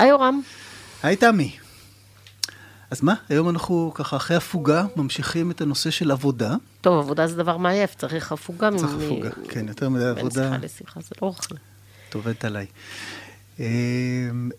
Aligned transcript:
היי 0.00 0.08
יורם. 0.08 0.40
היי 1.02 1.16
תמי. 1.16 1.56
אז 2.90 3.02
מה, 3.02 3.14
היום 3.28 3.48
אנחנו 3.48 3.92
ככה 3.94 4.16
אחרי 4.16 4.36
הפוגה 4.36 4.84
ממשיכים 4.96 5.50
את 5.50 5.60
הנושא 5.60 5.90
של 5.90 6.10
עבודה. 6.10 6.54
טוב, 6.80 6.98
עבודה 6.98 7.26
זה 7.26 7.36
דבר 7.36 7.56
מעייף, 7.56 7.94
צריך 7.94 8.32
הפוגה. 8.32 8.70
צריך 8.76 8.92
מ... 8.92 9.00
הפוגה, 9.00 9.30
כן, 9.48 9.68
יותר 9.68 9.88
מדי 9.88 10.04
עבודה. 10.04 10.50
בין 10.50 10.52
שיחה 10.52 10.64
לשיחה, 10.64 11.00
זה 11.00 11.14
לא 11.22 11.26
אוכל. 11.26 11.54
את 12.08 12.14
עובדת 12.14 12.44
עליי. 12.44 12.66
אמ, 13.58 13.64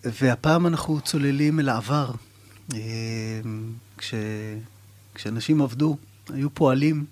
והפעם 0.06 0.68
אנחנו 0.68 1.02
צוללים 1.02 1.60
אל 1.60 1.70
העבר. 1.70 2.12
אמ, 2.74 2.80
כש... 3.98 4.14
כשאנשים 5.16 5.62
עבדו, 5.62 5.98
היו 6.34 6.50
פועלים, 6.54 7.06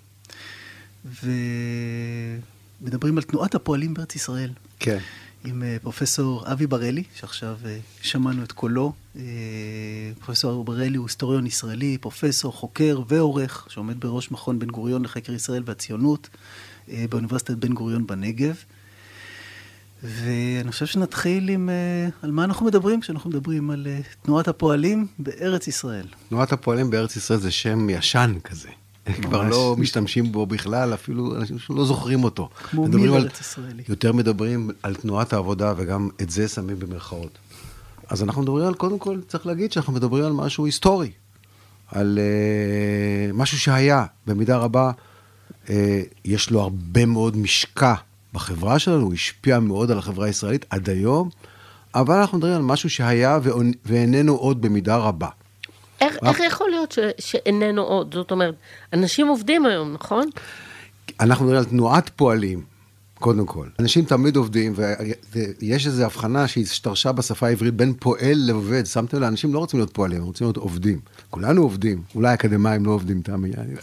ומדברים 2.82 3.16
על 3.16 3.22
תנועת 3.22 3.54
הפועלים 3.54 3.94
בארץ 3.94 4.14
ישראל. 4.14 4.50
כן. 4.80 4.98
עם 5.44 5.62
אה, 5.62 5.76
פרופסור 5.82 6.52
אבי 6.52 6.66
בראלי, 6.66 7.02
שעכשיו 7.14 7.56
אה, 7.64 7.78
שמענו 8.02 8.42
את 8.42 8.52
קולו. 8.52 8.92
אה, 9.16 9.22
פרופסור 10.18 10.64
בראלי 10.64 10.96
הוא 10.96 11.06
היסטוריון 11.06 11.46
ישראלי, 11.46 11.98
פרופסור, 11.98 12.52
חוקר 12.52 13.02
ועורך, 13.08 13.66
שעומד 13.70 14.00
בראש 14.00 14.30
מכון 14.30 14.58
בן 14.58 14.66
גוריון 14.66 15.02
לחקר 15.02 15.32
ישראל 15.32 15.62
והציונות 15.66 16.28
באוניברסיטת 16.88 17.56
בן 17.56 17.72
גוריון 17.72 18.06
בנגב. 18.06 18.54
ואני 20.02 20.72
חושב 20.72 20.86
שנתחיל 20.86 21.48
עם 21.48 21.70
על 22.22 22.30
מה 22.30 22.44
אנחנו 22.44 22.66
מדברים 22.66 23.00
כשאנחנו 23.00 23.30
מדברים 23.30 23.70
על 23.70 23.86
תנועת 24.22 24.48
הפועלים 24.48 25.06
בארץ 25.18 25.68
ישראל. 25.68 26.06
תנועת 26.28 26.52
הפועלים 26.52 26.90
בארץ 26.90 27.16
ישראל 27.16 27.38
זה 27.38 27.50
שם 27.50 27.90
ישן 27.90 28.34
כזה. 28.44 28.68
כבר 29.22 29.42
לא 29.42 29.76
משתמשים 29.78 30.32
בו 30.32 30.46
בכלל, 30.46 30.94
אפילו 30.94 31.36
אנשים 31.36 31.58
שלא 31.58 31.84
זוכרים 31.84 32.24
אותו. 32.24 32.48
כמו 32.70 32.86
מי 32.86 33.08
ארץ 33.08 33.40
ישראלי. 33.40 33.82
יותר 33.88 34.12
מדברים 34.12 34.70
על 34.82 34.94
תנועת 34.94 35.32
העבודה, 35.32 35.74
וגם 35.76 36.08
את 36.22 36.30
זה 36.30 36.48
שמים 36.48 36.78
במרכאות. 36.78 37.38
אז 38.08 38.22
אנחנו 38.22 38.42
מדברים 38.42 38.66
על, 38.66 38.74
קודם 38.74 38.98
כל, 38.98 39.20
צריך 39.28 39.46
להגיד 39.46 39.72
שאנחנו 39.72 39.92
מדברים 39.92 40.24
על 40.24 40.32
משהו 40.32 40.66
היסטורי. 40.66 41.10
על 41.88 42.18
uh, 42.18 43.32
משהו 43.36 43.58
שהיה, 43.58 44.04
במידה 44.26 44.56
רבה, 44.56 44.90
uh, 45.66 45.70
יש 46.24 46.50
לו 46.50 46.60
הרבה 46.60 47.06
מאוד 47.06 47.36
משקע 47.36 47.94
בחברה 48.32 48.78
שלנו, 48.78 49.02
הוא 49.02 49.14
השפיע 49.14 49.60
מאוד 49.60 49.90
על 49.90 49.98
החברה 49.98 50.26
הישראלית 50.26 50.66
עד 50.70 50.90
היום, 50.90 51.28
אבל 51.94 52.14
אנחנו 52.14 52.38
מדברים 52.38 52.56
על 52.56 52.62
משהו 52.62 52.90
שהיה 52.90 53.38
ואיננו 53.86 54.34
עוד 54.34 54.62
במידה 54.62 54.96
רבה. 54.96 55.28
איך, 56.00 56.16
איך 56.26 56.40
יכול 56.40 56.70
להיות 56.70 56.92
ש, 56.92 56.98
שאיננו 57.18 57.82
עוד? 57.82 58.14
זאת 58.14 58.30
אומרת, 58.30 58.54
אנשים 58.92 59.28
עובדים 59.28 59.66
היום, 59.66 59.92
נכון? 59.92 60.30
אנחנו 61.20 61.44
מדברים 61.44 61.64
על 61.64 61.70
תנועת 61.70 62.10
פועלים, 62.16 62.62
קודם 63.18 63.46
כל. 63.46 63.66
אנשים 63.78 64.04
תמיד 64.04 64.36
עובדים, 64.36 64.74
ויש 65.60 65.86
איזו 65.86 66.04
הבחנה 66.04 66.48
שהשתרשה 66.48 67.12
בשפה 67.12 67.46
העברית 67.46 67.74
בין 67.74 67.94
פועל 68.00 68.34
לעובד. 68.34 68.86
שמתם 68.86 69.16
לב, 69.16 69.22
אנשים 69.22 69.54
לא 69.54 69.58
רוצים 69.58 69.80
להיות 69.80 69.92
פועלים, 69.92 70.20
הם 70.20 70.26
רוצים 70.26 70.46
להיות 70.46 70.56
עובדים. 70.56 71.00
כולנו 71.30 71.62
עובדים, 71.62 72.02
אולי 72.14 72.34
אקדמאים 72.34 72.86
לא 72.86 72.90
עובדים, 72.90 73.22
תמי, 73.22 73.50
אני 73.56 73.74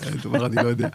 לא 0.64 0.68
יודע. 0.68 0.90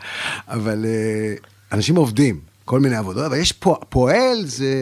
אבל 0.49 0.85
אה, 0.85 1.35
אנשים 1.73 1.97
עובדים, 1.97 2.41
כל 2.65 2.81
מיני 2.81 2.97
עבודות, 2.97 3.25
אבל 3.25 3.37
יש 3.37 3.53
פועל, 3.89 4.45
זה... 4.45 4.75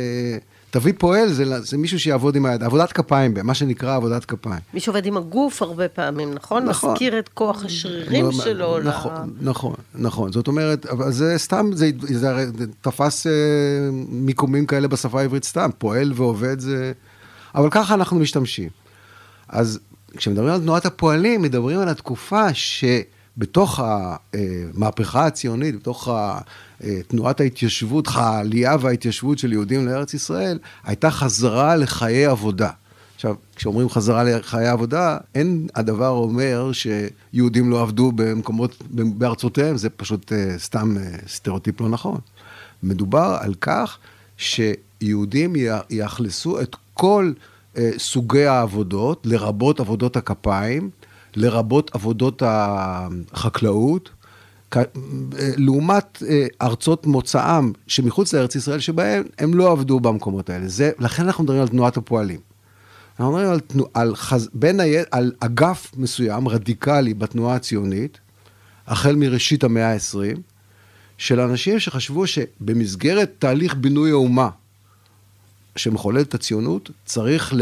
תביא 0.71 0.93
פועל, 0.99 1.33
זה, 1.33 1.61
זה 1.61 1.79
מישהו 1.79 2.01
שיעבוד 2.01 2.37
עם 2.37 2.47
היד, 2.47 2.63
עבודת 2.63 2.93
כפיים, 2.93 3.35
מה 3.43 3.55
שנקרא 3.55 3.97
עבודת 3.97 4.25
כפיים. 4.25 4.61
מי 4.75 4.81
שעובד 4.81 5.07
עם 5.07 5.17
הגוף 5.17 5.63
הרבה 5.63 5.89
פעמים, 5.89 6.35
נכון? 6.35 6.65
נכון. 6.65 6.93
מזכיר 6.93 7.19
את 7.19 7.29
כוח 7.29 7.65
השרירים 7.65 8.25
לא, 8.25 8.33
שלו. 8.33 8.79
נכון, 8.79 9.13
לה... 9.13 9.25
נכון, 9.51 9.75
נכון. 9.95 10.33
זאת 10.33 10.49
אומרת, 10.49 10.87
זה 11.09 11.39
סתם, 11.39 11.71
זה, 11.75 11.91
זה 12.01 12.31
הרי 12.31 12.45
תפס 12.81 13.27
אה, 13.27 13.33
מיקומים 14.09 14.67
כאלה 14.67 14.89
בשפה 14.89 15.21
העברית 15.21 15.45
סתם, 15.45 15.71
פועל 15.79 16.13
ועובד 16.15 16.61
זה... 16.61 16.93
אבל 17.55 17.69
ככה 17.71 17.95
אנחנו 17.95 18.19
משתמשים. 18.19 18.69
אז 19.49 19.79
כשמדברים 20.17 20.55
על 20.55 20.61
תנועת 20.61 20.87
הפועלים, 20.87 21.43
מדברים 21.43 21.81
על 21.81 21.89
התקופה 21.89 22.55
ש... 22.55 22.85
בתוך 23.41 23.81
המהפכה 23.83 25.27
הציונית, 25.27 25.77
בתוך 25.77 26.09
תנועת 27.09 27.41
ההתיישבות, 27.41 28.09
העלייה 28.15 28.77
וההתיישבות 28.81 29.39
של 29.39 29.53
יהודים 29.53 29.87
לארץ 29.87 30.15
ישראל, 30.15 30.59
הייתה 30.85 31.11
חזרה 31.11 31.77
לחיי 31.77 32.27
עבודה. 32.27 32.71
עכשיו, 33.15 33.35
כשאומרים 33.57 33.89
חזרה 33.89 34.25
לחיי 34.25 34.69
עבודה, 34.69 35.19
אין 35.35 35.67
הדבר 35.75 36.09
אומר 36.09 36.71
שיהודים 36.73 37.71
לא 37.71 37.83
עבדו 37.83 38.13
במקומות, 38.13 38.83
בארצותיהם, 38.91 39.77
זה 39.77 39.91
פשוט 39.91 40.33
uh, 40.33 40.59
סתם 40.59 40.97
uh, 40.97 41.29
סטריאוטיפ 41.29 41.81
לא 41.81 41.89
נכון. 41.89 42.19
מדובר 42.83 43.37
על 43.41 43.55
כך 43.61 43.99
שיהודים 44.37 45.57
יאכלסו 45.91 46.61
את 46.61 46.77
כל 46.95 47.33
סוגי 47.99 48.45
העבודות, 48.45 49.27
לרבות 49.27 49.81
עבודות 49.81 50.17
הכפיים, 50.17 50.91
לרבות 51.37 51.91
עבודות 51.95 52.43
החקלאות, 52.47 54.11
לעומת 55.57 56.23
אה, 56.29 56.47
ארצות 56.63 57.07
מוצאם 57.07 57.73
שמחוץ 57.87 58.35
לארץ 58.35 58.55
ישראל, 58.57 58.79
שבהם 58.79 59.25
הם 59.39 59.55
לא 59.55 59.73
עבדו 59.73 60.01
במקומות 60.01 60.51
האלה. 60.51 60.69
זה, 60.69 60.91
לכן 60.99 61.23
אנחנו 61.23 61.45
מדברים 61.45 61.63
על 61.63 61.69
תנועת 61.69 61.97
הפועלים. 61.97 62.41
אנחנו 63.21 63.33
מדברים 63.33 63.53
על, 63.53 63.61
תנוע, 63.61 63.87
על, 63.95 64.17
חז, 64.17 64.49
בין 64.55 64.81
היד, 64.81 65.05
על 65.11 65.33
אגף 65.41 65.93
מסוים, 65.97 66.49
רדיקלי, 66.49 67.15
בתנועה 67.15 67.57
הציונית, 67.57 68.19
החל 68.87 69.17
מראשית 69.17 69.65
המאה 69.65 69.93
ה-20, 69.93 70.39
של 71.19 71.41
אנשים 71.41 71.79
שחשבו 71.79 72.27
שבמסגרת 72.27 73.33
תהליך 73.39 73.75
בינוי 73.75 74.11
האומה, 74.11 74.49
שמחולל 75.77 76.21
את 76.21 76.35
הציונות, 76.35 76.91
צריך 77.05 77.55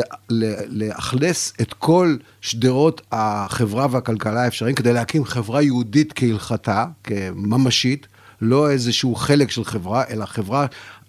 לאכלס 0.69 1.53
את 1.61 1.73
כל 1.73 2.17
שדרות 2.41 3.01
החברה 3.13 3.87
והכלכלה 3.91 4.45
האפשריים 4.45 4.75
כדי 4.75 4.93
להקים 4.93 5.25
חברה 5.25 5.63
יהודית 5.63 6.13
כהלכתה, 6.13 6.87
כממשית, 7.05 8.07
לא 8.41 8.71
איזשהו 8.71 9.15
חלק 9.15 9.51
של 9.51 9.65
חברה, 9.65 10.05
אלא 10.11 10.25
חברה, 10.25 10.67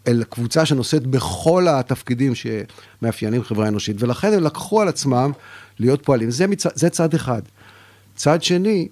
אלא 0.08 0.24
קבוצה 0.24 0.66
שנושאת 0.66 1.08
בכל 1.08 1.68
התפקידים 1.68 2.34
שמאפיינים 2.36 3.44
חברה 3.44 3.68
אנושית, 3.68 3.96
ולכן 4.00 4.34
הם 4.34 4.44
לקחו 4.44 4.82
על 4.82 4.88
עצמם 4.88 5.32
להיות 5.80 6.06
פועלים. 6.06 6.32
זה, 6.32 6.48
מצ... 6.48 6.78
זה 6.78 6.90
צד 6.90 7.14
אחד. 7.14 7.42
צד 8.16 8.44
שני, 8.44 8.88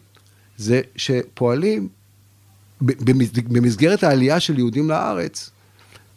זה 0.58 0.82
שפועלים 0.96 1.88
במסגרת 3.48 4.04
העלייה 4.04 4.40
של 4.40 4.58
יהודים 4.58 4.90
לארץ, 4.90 5.50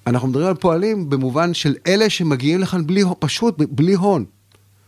אנחנו 0.07 0.29
מדברים 0.29 0.47
על 0.47 0.55
פועלים 0.55 1.11
במובן 1.11 1.55
של 1.55 1.75
אלה 1.87 2.11
שמגיעים 2.11 2.61
לכאן 2.61 2.87
בלי, 2.87 3.03
פשוט 3.19 3.57
בלי 3.71 3.95
הון. 3.95 4.25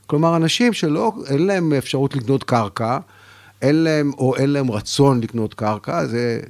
כלומר, 0.07 0.37
אנשים 0.37 0.73
שלא, 0.73 1.13
אין 1.27 1.47
להם 1.47 1.73
אפשרות 1.73 2.17
לקנות 2.17 2.45
קרקע, 2.45 2.99
אין 3.63 3.77
להם, 3.77 4.13
או 4.19 4.37
אין 4.37 4.51
להם 4.51 4.71
רצון 4.71 5.21
לקנות 5.21 5.55
קרקע, 5.55 6.07
זה, 6.07 6.41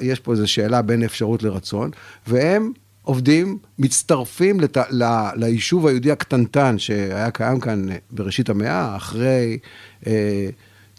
יש 0.00 0.20
פה 0.20 0.32
איזו 0.32 0.48
שאלה 0.48 0.82
בין 0.82 1.02
אפשרות 1.02 1.42
לרצון, 1.42 1.90
והם 2.26 2.72
עובדים, 3.02 3.58
מצטרפים 3.78 4.60
לת, 4.60 4.76
ל, 4.76 5.04
ליישוב 5.34 5.86
היהודי 5.86 6.10
הקטנטן 6.10 6.78
שהיה 6.78 7.30
קיים 7.30 7.60
כאן 7.60 7.86
בראשית 8.10 8.50
המאה, 8.50 8.96
אחרי 8.96 9.58
אה, 10.06 10.48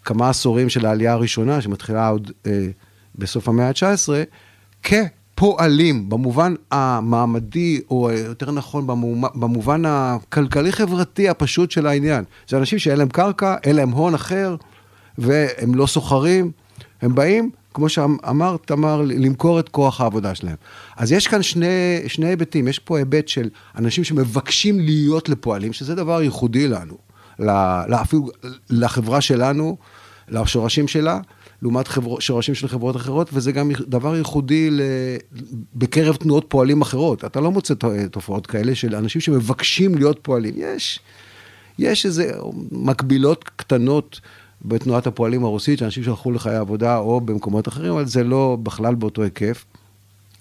כמה 0.03 0.29
עשורים 0.29 0.69
של 0.69 0.85
העלייה 0.85 1.13
הראשונה, 1.13 1.61
שמתחילה 1.61 2.07
עוד 2.07 2.31
אה, 2.45 2.67
בסוף 3.15 3.47
המאה 3.47 3.67
ה-19, 3.67 4.09
כ... 4.83 4.93
פועלים 5.41 6.09
במובן 6.09 6.53
המעמדי, 6.71 7.81
או 7.89 8.11
יותר 8.11 8.51
נכון 8.51 8.87
במובן 9.35 9.83
הכלכלי-חברתי 9.85 11.29
הפשוט 11.29 11.71
של 11.71 11.87
העניין. 11.87 12.23
זה 12.47 12.57
אנשים 12.57 12.79
שאין 12.79 12.97
להם 12.97 13.09
קרקע, 13.09 13.55
אין 13.63 13.75
להם 13.75 13.89
הון 13.89 14.13
אחר, 14.13 14.55
והם 15.17 15.75
לא 15.75 15.87
סוחרים, 15.87 16.51
הם 17.01 17.15
באים, 17.15 17.49
כמו 17.73 17.89
שאמרת, 17.89 18.59
תמר, 18.65 19.01
למכור 19.01 19.59
את 19.59 19.69
כוח 19.69 20.01
העבודה 20.01 20.35
שלהם. 20.35 20.55
אז 20.97 21.11
יש 21.11 21.27
כאן 21.27 21.41
שני, 21.41 21.99
שני 22.07 22.27
היבטים, 22.27 22.67
יש 22.67 22.79
פה 22.79 22.97
היבט 22.97 23.27
של 23.27 23.49
אנשים 23.75 24.03
שמבקשים 24.03 24.79
להיות 24.79 25.29
לפועלים, 25.29 25.73
שזה 25.73 25.95
דבר 25.95 26.21
ייחודי 26.21 26.67
לנו, 26.67 26.97
אפילו 28.01 28.29
לחברה 28.69 29.21
שלנו, 29.21 29.77
לשורשים 30.29 30.87
שלה. 30.87 31.19
לעומת 31.61 31.87
חבר... 31.87 32.19
שורשים 32.19 32.55
של 32.55 32.67
חברות 32.67 32.95
אחרות, 32.95 33.29
וזה 33.33 33.51
גם 33.51 33.71
דבר 33.87 34.15
ייחודי 34.15 34.69
ל... 34.71 34.81
בקרב 35.75 36.15
תנועות 36.15 36.45
פועלים 36.47 36.81
אחרות. 36.81 37.25
אתה 37.25 37.39
לא 37.39 37.51
מוצא 37.51 37.73
תופעות 38.11 38.47
כאלה 38.47 38.75
של 38.75 38.95
אנשים 38.95 39.21
שמבקשים 39.21 39.95
להיות 39.95 40.19
פועלים. 40.21 40.53
יש, 40.57 40.99
יש 41.79 42.05
איזה 42.05 42.31
מקבילות 42.71 43.43
קטנות 43.55 44.21
בתנועת 44.65 45.07
הפועלים 45.07 45.43
הרוסית, 45.43 45.79
שאנשים 45.79 46.03
שהלכו 46.03 46.31
לחיי 46.31 46.55
עבודה 46.55 46.97
או 46.97 47.21
במקומות 47.21 47.67
אחרים, 47.67 47.91
אבל 47.93 48.05
זה 48.05 48.23
לא 48.23 48.57
בכלל 48.63 48.95
באותו 48.95 49.23
היקף 49.23 49.65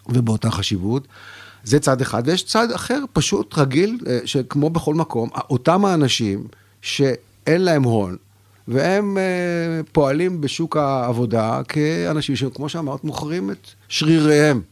ובאותה 0.08 0.50
חשיבות. 0.50 1.08
זה 1.64 1.78
צד 1.78 2.00
אחד, 2.00 2.22
ויש 2.26 2.42
צד 2.42 2.72
אחר, 2.72 3.04
פשוט 3.12 3.58
רגיל, 3.58 3.98
אה, 4.06 4.18
שכמו 4.24 4.70
בכל 4.70 4.94
מקום, 4.94 5.28
אותם 5.50 5.84
האנשים 5.84 6.44
שאין 6.82 7.62
להם 7.62 7.82
הון, 7.82 8.16
והם 8.70 9.16
uh, 9.16 9.86
פועלים 9.92 10.40
בשוק 10.40 10.76
העבודה 10.76 11.60
כאנשים 11.68 12.36
שכמו 12.36 12.68
שאמרת, 12.68 13.04
מוכרים 13.04 13.50
את 13.50 13.68
שריריהם. 13.88 14.62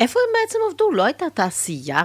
איפה 0.00 0.20
הם 0.20 0.40
בעצם 0.40 0.58
עבדו? 0.70 0.92
לא 0.92 1.04
הייתה 1.04 1.26
תעשייה 1.34 2.02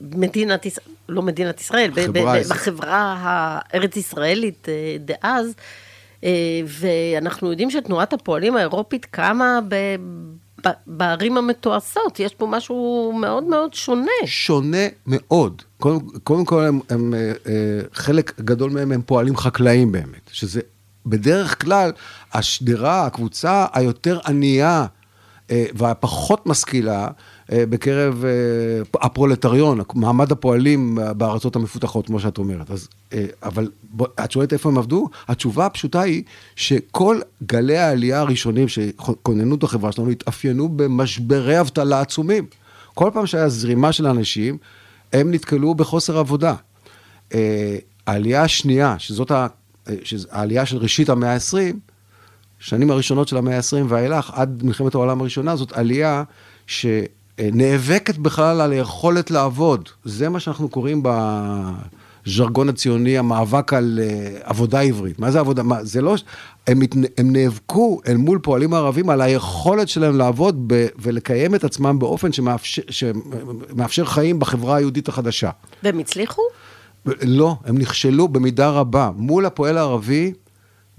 במדינת 0.00 0.66
ישראל, 0.66 0.86
לא 1.08 1.22
מדינת 1.22 1.60
ישראל, 1.60 1.90
בחברה 2.50 3.16
הארץ-ישראלית 3.18 4.68
אה, 4.68 4.96
דאז, 4.98 5.54
אה, 6.24 6.30
ואנחנו 6.66 7.50
יודעים 7.50 7.70
שתנועת 7.70 8.12
הפועלים 8.12 8.56
האירופית 8.56 9.04
קמה. 9.04 9.60
בערים 10.86 11.36
המתועשות, 11.36 12.20
יש 12.20 12.34
פה 12.34 12.46
משהו 12.46 13.12
מאוד 13.20 13.44
מאוד 13.44 13.74
שונה. 13.74 14.10
שונה 14.26 14.86
מאוד. 15.06 15.62
קודם, 15.78 15.98
קודם 16.24 16.44
כל, 16.44 16.64
הם, 16.64 16.80
הם, 16.90 17.14
אה, 17.14 17.80
חלק 17.92 18.40
גדול 18.40 18.70
מהם 18.70 18.92
הם 18.92 19.02
פועלים 19.02 19.36
חקלאיים 19.36 19.92
באמת, 19.92 20.30
שזה 20.32 20.60
בדרך 21.06 21.62
כלל 21.62 21.92
השדרה, 22.32 23.06
הקבוצה 23.06 23.66
היותר 23.72 24.18
ענייה 24.26 24.86
אה, 25.50 25.64
והפחות 25.74 26.46
משכילה 26.46 27.04
אה, 27.04 27.10
בקרב 27.52 28.24
אה, 28.24 29.00
הפרולטריון, 29.06 29.80
מעמד 29.94 30.32
הפועלים 30.32 30.98
בארצות 31.16 31.56
המפותחות, 31.56 32.06
כמו 32.06 32.20
שאת 32.20 32.38
אומרת. 32.38 32.70
אז, 32.70 32.88
אבל 33.42 33.70
בוא, 33.90 34.06
את 34.24 34.30
שואלת 34.30 34.52
איפה 34.52 34.68
הם 34.68 34.78
עבדו? 34.78 35.08
התשובה 35.28 35.66
הפשוטה 35.66 36.00
היא 36.00 36.22
שכל 36.56 37.20
גלי 37.46 37.78
העלייה 37.78 38.20
הראשונים 38.20 38.68
שכוננו 38.68 39.54
את 39.54 39.62
החברה 39.62 39.92
שלנו 39.92 40.10
התאפיינו 40.10 40.68
במשברי 40.68 41.60
אבטלה 41.60 42.00
עצומים. 42.00 42.46
כל 42.94 43.10
פעם 43.14 43.26
שהיה 43.26 43.48
זרימה 43.48 43.92
של 43.92 44.06
אנשים, 44.06 44.58
הם 45.12 45.30
נתקלו 45.30 45.74
בחוסר 45.74 46.18
עבודה. 46.18 46.54
העלייה 48.06 48.42
השנייה, 48.42 48.94
שזאת 48.98 49.32
העלייה 50.30 50.66
של 50.66 50.76
ראשית 50.76 51.08
המאה 51.08 51.34
ה-20, 51.34 51.76
שנים 52.58 52.90
הראשונות 52.90 53.28
של 53.28 53.36
המאה 53.36 53.56
ה-20 53.56 53.84
ואילך, 53.88 54.30
עד 54.34 54.62
מלחמת 54.64 54.94
העולם 54.94 55.20
הראשונה, 55.20 55.56
זאת 55.56 55.72
עלייה 55.72 56.22
שנאבקת 57.40 58.18
בכלל 58.18 58.60
על 58.60 58.72
היכולת 58.72 59.30
לעבוד. 59.30 59.88
זה 60.04 60.28
מה 60.28 60.40
שאנחנו 60.40 60.68
קוראים 60.68 61.02
בז'רגון 61.02 62.68
הציוני, 62.68 63.18
המאבק 63.18 63.72
על 63.72 64.00
uh, 64.02 64.40
עבודה 64.44 64.80
עברית. 64.80 65.18
מה 65.18 65.30
זה 65.30 65.40
עבודה? 65.40 65.62
מה, 65.62 65.84
זה 65.84 66.02
לא... 66.02 66.16
הם, 66.66 66.80
הם 67.18 67.32
נאבקו 67.32 68.00
אל 68.08 68.16
מול 68.16 68.38
פועלים 68.38 68.74
ערבים 68.74 69.10
על 69.10 69.20
היכולת 69.20 69.88
שלהם 69.88 70.18
לעבוד 70.18 70.64
ב, 70.66 70.86
ולקיים 70.98 71.54
את 71.54 71.64
עצמם 71.64 71.98
באופן 71.98 72.32
שמאפשר, 72.32 72.82
שמאפשר 72.90 74.04
חיים 74.04 74.38
בחברה 74.38 74.76
היהודית 74.76 75.08
החדשה. 75.08 75.50
והם 75.82 75.98
הצליחו? 75.98 76.42
לא, 77.06 77.56
הם 77.64 77.78
נכשלו 77.78 78.28
במידה 78.28 78.70
רבה. 78.70 79.10
מול 79.16 79.46
הפועל 79.46 79.78
הערבי, 79.78 80.32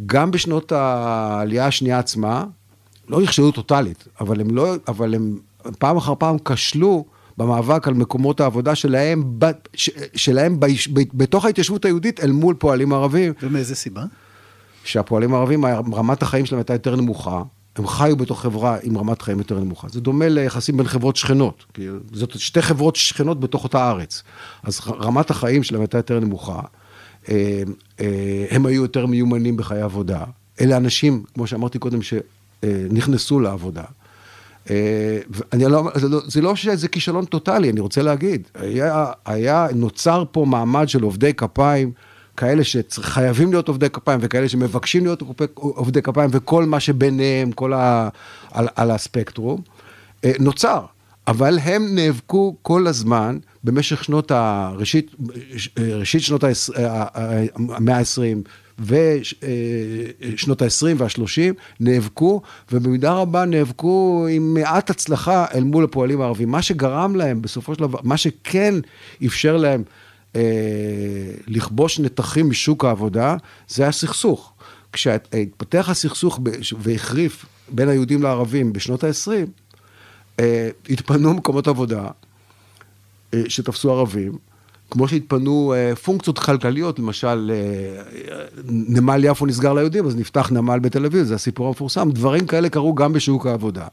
גם 0.05 0.31
בשנות 0.31 0.71
העלייה 0.71 1.67
השנייה 1.67 1.99
עצמה, 1.99 2.45
לא 3.09 3.21
נכשלו 3.21 3.51
טוטאלית, 3.51 4.07
אבל 4.21 4.41
הם 4.41 4.55
לא, 4.55 4.75
אבל 4.87 5.15
הם 5.15 5.37
פעם 5.79 5.97
אחר 5.97 6.13
פעם 6.15 6.37
כשלו 6.45 7.05
במאבק 7.37 7.87
על 7.87 7.93
מקומות 7.93 8.41
העבודה 8.41 8.75
שלהם, 8.75 9.23
ב, 9.39 9.45
ש, 9.73 9.89
שלהם 10.15 10.59
ב, 10.59 10.65
ב, 10.93 11.01
בתוך 11.13 11.45
ההתיישבות 11.45 11.85
היהודית 11.85 12.19
אל 12.19 12.31
מול 12.31 12.55
פועלים 12.55 12.93
ערבים. 12.93 13.33
ומאיזה 13.41 13.75
סיבה? 13.75 14.03
שהפועלים 14.83 15.33
הערבים, 15.33 15.65
רמת 15.93 16.21
החיים 16.21 16.45
שלהם 16.45 16.59
הייתה 16.59 16.73
יותר 16.73 16.95
נמוכה, 16.95 17.43
הם 17.75 17.87
חיו 17.87 18.15
בתוך 18.15 18.41
חברה 18.41 18.77
עם 18.83 18.97
רמת 18.97 19.21
חיים 19.21 19.37
יותר 19.37 19.59
נמוכה. 19.59 19.87
זה 19.91 20.01
דומה 20.01 20.29
ליחסים 20.29 20.77
בין 20.77 20.87
חברות 20.87 21.15
שכנות, 21.15 21.65
כי 21.73 21.87
זאת 22.13 22.39
שתי 22.39 22.61
חברות 22.61 22.95
שכנות 22.95 23.39
בתוך 23.39 23.63
אותה 23.63 23.89
ארץ. 23.89 24.23
אז 24.63 24.79
רמת 24.87 25.29
החיים 25.29 25.63
שלהם 25.63 25.81
הייתה 25.81 25.97
יותר 25.97 26.19
נמוכה. 26.19 26.59
אה, 27.29 27.63
אה, 27.99 28.45
הם 28.49 28.65
היו 28.65 28.81
יותר 28.81 29.05
מיומנים 29.05 29.57
בחיי 29.57 29.81
עבודה. 29.81 30.23
אלה 30.61 30.77
אנשים, 30.77 31.23
כמו 31.33 31.47
שאמרתי 31.47 31.79
קודם, 31.79 31.99
שנכנסו 32.01 33.39
לעבודה. 33.39 33.83
אה, 34.69 35.19
אני 35.53 35.63
לא, 35.63 35.83
לא, 36.09 36.21
זה 36.27 36.41
לא 36.41 36.55
שזה 36.55 36.87
כישלון 36.87 37.25
טוטאלי, 37.25 37.69
אני 37.69 37.79
רוצה 37.79 38.01
להגיד. 38.01 38.47
היה, 38.55 39.05
היה, 39.25 39.67
נוצר 39.75 40.23
פה 40.31 40.45
מעמד 40.45 40.89
של 40.89 41.03
עובדי 41.03 41.33
כפיים, 41.33 41.91
כאלה 42.37 42.63
שחייבים 42.63 43.51
להיות 43.51 43.67
עובדי 43.67 43.89
כפיים 43.89 44.19
וכאלה 44.23 44.49
שמבקשים 44.49 45.05
להיות 45.05 45.21
עובדי 45.55 46.01
כפיים 46.01 46.29
וכל 46.33 46.65
מה 46.65 46.79
שביניהם, 46.79 47.51
כל 47.51 47.73
ה... 47.73 48.09
על, 48.51 48.67
על 48.75 48.91
הספקטרום, 48.91 49.61
נוצר. 50.39 50.81
אבל 51.27 51.59
הם 51.59 51.95
נאבקו 51.95 52.55
כל 52.61 52.87
הזמן 52.87 53.37
במשך 53.63 54.03
שנות 54.03 54.31
ה... 54.31 54.71
ראשית, 54.77 55.15
ראשית 55.79 56.21
שנות 56.21 56.43
המאה 57.55 57.97
ה-20 57.97 58.49
ושנות 58.79 60.61
ה-20 60.61 60.85
וה-30 60.97 61.53
נאבקו, 61.79 62.41
ובמידה 62.71 63.13
רבה 63.13 63.45
נאבקו 63.45 64.27
עם 64.31 64.53
מעט 64.53 64.89
הצלחה 64.89 65.45
אל 65.53 65.63
מול 65.63 65.83
הפועלים 65.83 66.21
הערבים. 66.21 66.49
מה 66.49 66.61
שגרם 66.61 67.15
להם 67.15 67.41
בסופו 67.41 67.75
של 67.75 67.79
דבר, 67.79 67.99
מה 68.03 68.17
שכן 68.17 68.75
אפשר 69.25 69.57
להם 69.57 69.83
אה, 70.35 70.41
לכבוש 71.47 71.99
נתחים 71.99 72.49
משוק 72.49 72.85
העבודה, 72.85 73.35
זה 73.67 73.87
הסכסוך. 73.87 74.53
כשהתפתח 74.93 75.89
הסכסוך 75.89 76.39
והחריף 76.79 77.45
בין 77.69 77.89
היהודים 77.89 78.23
לערבים 78.23 78.73
בשנות 78.73 79.03
ה-20, 79.03 79.31
אה, 80.39 80.69
התפנו 80.89 81.33
מקומות 81.33 81.67
עבודה 81.67 82.07
אה, 83.33 83.41
שתפסו 83.47 83.91
ערבים, 83.91 84.37
כמו 84.91 85.07
שהתפנו 85.07 85.73
אה, 85.73 85.95
פונקציות 85.95 86.39
כלכליות, 86.39 86.99
למשל, 86.99 87.51
נמל 88.67 89.23
יפו 89.23 89.45
נסגר 89.45 89.73
ליהודים, 89.73 90.05
אז 90.05 90.15
נפתח 90.15 90.51
נמל 90.51 90.79
בתל 90.79 91.05
אביב, 91.05 91.23
זה 91.23 91.35
הסיפור 91.35 91.67
המפורסם. 91.67 92.11
דברים 92.11 92.47
כאלה 92.47 92.69
קרו 92.69 92.95
גם 92.95 93.13
בשוק 93.13 93.45
העבודה. 93.45 93.87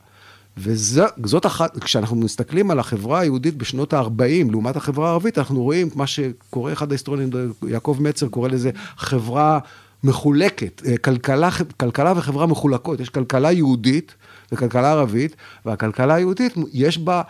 וזאת 0.57 1.47
אחת, 1.47 1.79
כשאנחנו 1.79 2.17
מסתכלים 2.17 2.71
על 2.71 2.79
החברה 2.79 3.21
היהודית 3.21 3.57
בשנות 3.57 3.93
ה-40, 3.93 4.51
לעומת 4.51 4.77
החברה 4.77 5.09
הערבית, 5.09 5.39
אנחנו 5.39 5.63
רואים 5.63 5.89
מה 5.95 6.07
שקורא 6.07 6.73
אחד 6.73 6.91
ההיסטוריונים, 6.93 7.31
יעקב 7.69 7.97
מצר 8.01 8.29
קורא 8.29 8.49
לזה 8.49 8.71
חברה 8.97 9.59
מחולקת, 10.05 10.83
כלכלה, 11.01 11.49
כלכלה 11.77 12.13
וחברה 12.17 12.47
מחולקות. 12.47 13.01
יש 13.01 13.09
כלכלה 13.09 13.53
יהודית 13.53 14.15
וכלכלה 14.53 14.91
ערבית, 14.91 15.37
והכלכלה 15.67 16.15
היהודית, 16.15 16.55
יש 16.73 16.99
בה 16.99 17.23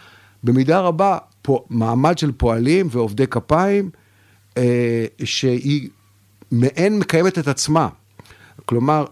במידה 0.45 0.81
רבה 0.81 1.19
מעמד 1.71 2.19
של 2.19 2.33
פועלים 2.33 2.89
ועובדי 2.91 3.27
כפיים, 3.27 3.91
אה, 4.57 5.05
שהיא 5.25 5.89
מעין 6.51 6.99
מקיימת 6.99 7.39
את 7.39 7.49
עצמה. 7.49 7.89
כלומר, 8.65 9.05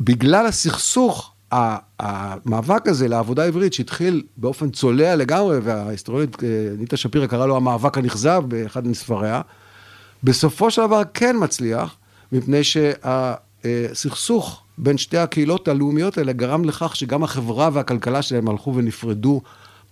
בגלל 0.00 0.46
הסכסוך, 0.46 1.32
המאבק 2.00 2.88
הזה 2.88 3.08
לעבודה 3.08 3.44
עברית 3.44 3.72
שהתחיל 3.72 4.22
באופן 4.36 4.70
צולע 4.70 5.16
לגמרי, 5.16 5.58
וההיסטוריונית 5.58 6.44
אה, 6.44 6.48
ניטה 6.78 6.96
שפירא 6.96 7.26
קראה 7.26 7.46
לו 7.46 7.56
המאבק 7.56 7.98
הנכזב 7.98 8.42
באחד 8.48 8.86
מספריה, 8.86 9.40
בסופו 10.24 10.70
של 10.70 10.86
דבר 10.86 11.02
כן 11.14 11.36
מצליח, 11.40 11.96
מפני 12.32 12.60
שהסכסוך 12.64 14.62
בין 14.78 14.98
שתי 14.98 15.18
הקהילות 15.18 15.68
הלאומיות 15.68 16.18
האלה 16.18 16.32
גרם 16.32 16.64
לכך 16.64 16.96
שגם 16.96 17.22
החברה 17.22 17.70
והכלכלה 17.72 18.22
שלהם 18.22 18.48
הלכו 18.48 18.74
ונפרדו 18.74 19.40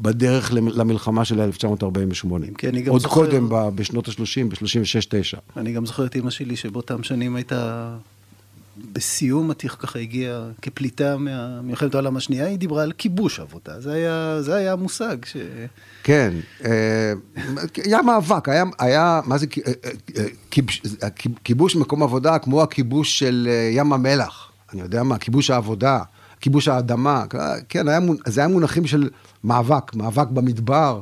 בדרך 0.00 0.52
למלחמה 0.52 1.24
של 1.24 1.40
1948. 1.40 2.46
כן, 2.58 2.88
עוד 2.88 3.00
זוכר... 3.00 3.14
קודם, 3.14 3.48
בשנות 3.74 4.08
ה-30, 4.08 4.48
ב-36-9. 4.48 5.38
אני 5.56 5.72
גם 5.72 5.86
זוכר 5.86 6.06
את 6.06 6.14
אימא 6.14 6.30
שלי 6.30 6.56
שבאותם 6.56 7.02
שנים 7.02 7.36
הייתה... 7.36 7.96
בסיום 8.92 9.50
התיך 9.50 9.76
ככה 9.78 9.98
הגיעה 9.98 10.48
כפליטה 10.62 11.16
ממלחמת 11.16 11.94
העולם 11.94 12.16
השנייה, 12.16 12.46
היא 12.46 12.58
דיברה 12.58 12.82
על 12.82 12.92
כיבוש 12.92 13.40
עבודה. 13.40 13.80
זה 13.80 13.92
היה, 13.92 14.42
זה 14.42 14.54
היה 14.54 14.72
המושג 14.72 15.16
ש... 15.24 15.36
כן, 16.02 16.32
אה, 16.64 17.12
היה 17.84 18.02
מאבק, 18.02 18.48
היה, 18.48 18.64
היה 18.78 19.20
מה 19.26 19.38
זה, 19.38 19.46
אה, 19.66 19.90
אה, 21.02 21.08
כיבוש 21.44 21.76
מקום 21.76 22.02
עבודה 22.02 22.38
כמו 22.38 22.62
הכיבוש 22.62 23.18
של 23.18 23.48
ים 23.72 23.92
המלח. 23.92 24.52
אני 24.72 24.80
יודע 24.80 25.02
מה, 25.02 25.18
כיבוש 25.18 25.50
העבודה, 25.50 26.02
כיבוש 26.40 26.68
האדמה, 26.68 27.24
כן, 27.68 27.88
היה, 27.88 28.00
זה 28.26 28.40
היה 28.40 28.48
מונחים 28.48 28.86
של 28.86 29.10
מאבק, 29.44 29.94
מאבק 29.94 30.28
במדבר. 30.28 31.00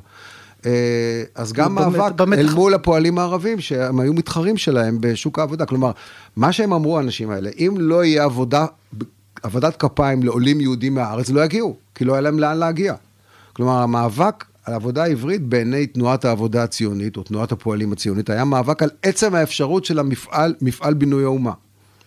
אה, 0.67 1.23
אז 1.35 1.53
גם 1.53 1.75
מאבק 1.75 2.13
באמת, 2.13 2.39
אל 2.39 2.55
מול 2.55 2.75
הפועלים 2.75 3.19
הערבים, 3.19 3.61
שהם 3.61 4.01
היו 4.01 4.13
מתחרים 4.15 4.57
שלהם 4.57 4.99
בשוק 5.01 5.39
העבודה. 5.39 5.67
כלומר, 5.67 5.91
מה 6.37 6.53
שהם 6.53 6.73
אמרו, 6.73 6.99
האנשים 6.99 7.31
האלה, 7.31 7.51
אם 7.59 7.75
לא 7.79 8.05
יהיה 8.05 8.25
עבודה, 8.25 8.67
עבודת 9.43 9.77
כפיים 9.77 10.23
לעולים 10.23 10.61
יהודים 10.61 10.95
מהארץ, 10.95 11.31
לא 11.31 11.45
יגיעו, 11.45 11.77
כי 11.95 12.05
לא 12.05 12.13
היה 12.13 12.21
להם 12.21 12.39
לאן 12.39 12.57
להגיע. 12.57 12.95
כלומר, 13.53 13.83
המאבק 13.83 14.45
על 14.65 14.75
עבודה 14.75 15.05
עברית 15.05 15.43
בעיני 15.43 15.87
תנועת 15.87 16.25
העבודה 16.25 16.63
הציונית, 16.63 17.17
או 17.17 17.23
תנועת 17.23 17.53
הפועלים 17.53 17.93
הציונית, 17.93 18.31
היה 18.31 18.45
מאבק 18.45 18.83
על 18.83 18.91
עצם 19.03 19.35
האפשרות 19.35 19.85
של 19.85 19.99
המפעל, 19.99 20.55
מפעל 20.61 20.95
בינוי 20.95 21.25
האומה. 21.25 21.53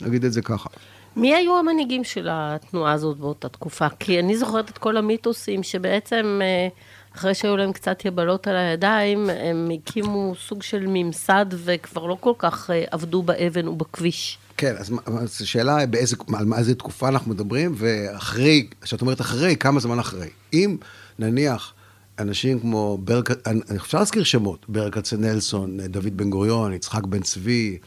נגיד 0.02 0.26
את 0.26 0.34
זה 0.34 0.42
ככה. 0.42 0.70
מי 1.16 1.36
היו 1.36 1.58
המנהיגים 1.58 2.04
של 2.04 2.28
התנועה 2.32 2.94
הזאת 2.94 3.18
באותה 3.18 3.50
תקופה? 3.50 3.90
כי 3.90 4.20
אני 4.20 4.38
זוכרת 4.38 4.70
את 4.70 4.78
כל 4.78 4.98
המיתוסים 4.98 5.64
שבעצם 5.64 6.40
אה, 6.42 6.68
אחרי 7.16 7.34
שהיו 7.34 7.58
להם 7.58 7.72
קצת 7.72 8.06
יבלות 8.06 8.48
על 8.48 8.56
הידיים, 8.56 9.30
הם 9.30 9.70
הקימו 9.74 10.34
סוג 10.48 10.64
של 10.64 10.86
ממסד 10.88 11.46
וכבר 11.52 12.06
לא 12.06 12.18
כל 12.20 12.34
כך 12.38 12.70
אה, 12.70 12.84
עבדו 12.92 13.24
באבן 13.24 13.68
ובכביש. 13.68 14.38
כן, 14.58 14.76
אז 14.78 15.42
השאלה 15.42 15.86
באיזה, 15.86 16.16
על 16.34 16.46
איזה 16.58 16.76
תקופה 16.76 17.08
אנחנו 17.08 17.32
מדברים, 17.32 17.74
ואחרי, 17.78 18.68
כשאת 18.82 19.02
אומרת 19.02 19.22
אחרי, 19.22 19.56
כמה 19.56 19.80
זמן 19.80 20.00
אחרי. 20.00 20.30
אם 20.54 20.78
נניח 21.20 21.74
אנשים 22.20 22.60
כמו 22.60 22.98
ברק, 23.02 23.30
אפשר 23.76 24.00
להזכיר 24.00 24.24
שמות, 24.24 24.66
ברק 24.70 24.94
כצנלסון, 24.96 25.80
דוד 25.82 26.18
בן 26.18 26.30
גוריון, 26.30 26.74
יצחק 26.74 27.04
בן 27.04 27.22
צבי, 27.22 27.78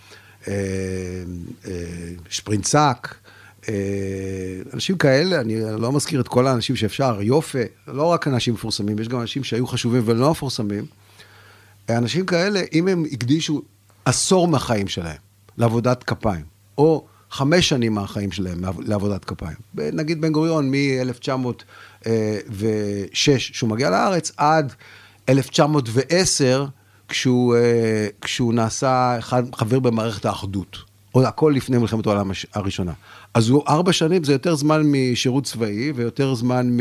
שפרינצק, 2.29 3.15
אה, 3.69 3.75
אנשים 4.75 4.99
כאלה, 4.99 5.41
אני 5.41 5.61
לא 5.79 5.93
מזכיר 5.93 6.21
את 6.21 6.29
כל 6.29 6.47
האנשים 6.47 6.77
שאפשר, 6.77 7.19
יופה, 7.23 7.59
לא 7.87 8.03
רק 8.05 8.29
אנשים 8.29 8.55
מפורסמים, 8.55 8.99
יש 8.99 9.09
גם 9.09 9.21
אנשים 9.21 9.45
שהיו 9.45 9.67
חשובים 9.67 10.03
ולא 10.05 10.31
מפורסמים. 10.31 10.87
אנשים 11.89 12.27
כאלה, 12.27 12.63
אם 12.73 12.89
הם 12.89 13.05
הקדישו 13.13 13.63
עשור 14.05 14.49
מהחיים 14.49 14.89
שלהם 14.89 15.17
לעבודת 15.57 16.05
כפיים, 16.05 16.45
או 16.79 17.07
חמש 17.31 17.69
שנים 17.69 17.95
מהחיים 17.95 18.33
שלהם 18.33 18.65
לעבודת 18.79 19.25
כפיים, 19.25 19.57
נגיד 19.75 20.21
בן 20.21 20.33
גוריון 20.33 20.71
מ-1906, 20.71 22.09
שהוא 23.39 23.71
מגיע 23.71 23.91
לארץ, 23.91 24.33
עד 24.37 24.73
1910, 25.29 26.67
כשהוא, 27.09 27.57
כשהוא 28.21 28.55
נעשה 28.55 29.17
חבר 29.55 29.79
במערכת 29.79 30.25
האחדות. 30.25 30.95
עוד 31.15 31.25
הכל 31.25 31.53
לפני 31.57 31.79
מלחמת 31.79 32.07
העולם 32.07 32.31
הראשונה. 32.55 32.93
אז 33.35 33.49
הוא 33.49 33.63
ארבע 33.69 33.93
שנים, 33.93 34.25
זה 34.25 34.33
יותר 34.33 34.55
זמן 34.55 34.83
משירות 34.85 35.45
צבאי 35.45 35.93
ויותר 35.95 36.35
זמן 36.35 36.77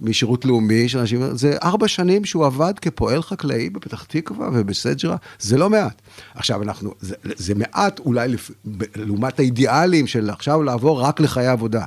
משירות 0.00 0.44
לאומי 0.44 0.88
של 0.88 0.98
אנשים, 0.98 1.36
זה 1.36 1.56
ארבע 1.62 1.88
שנים 1.88 2.24
שהוא 2.24 2.46
עבד 2.46 2.72
כפועל 2.78 3.22
חקלאי 3.22 3.70
בפתח 3.70 4.04
תקווה 4.04 4.48
ובסג'רה, 4.52 5.16
זה 5.38 5.58
לא 5.58 5.70
מעט. 5.70 6.02
עכשיו 6.34 6.62
אנחנו, 6.62 6.94
זה, 7.00 7.14
זה 7.22 7.54
מעט 7.54 7.98
אולי 7.98 8.28
לפ, 8.28 8.50
לעומת 8.96 9.38
האידיאלים 9.38 10.06
של 10.06 10.30
עכשיו 10.30 10.62
לעבור 10.62 11.00
רק 11.02 11.20
לחיי 11.20 11.46
עבודה. 11.46 11.84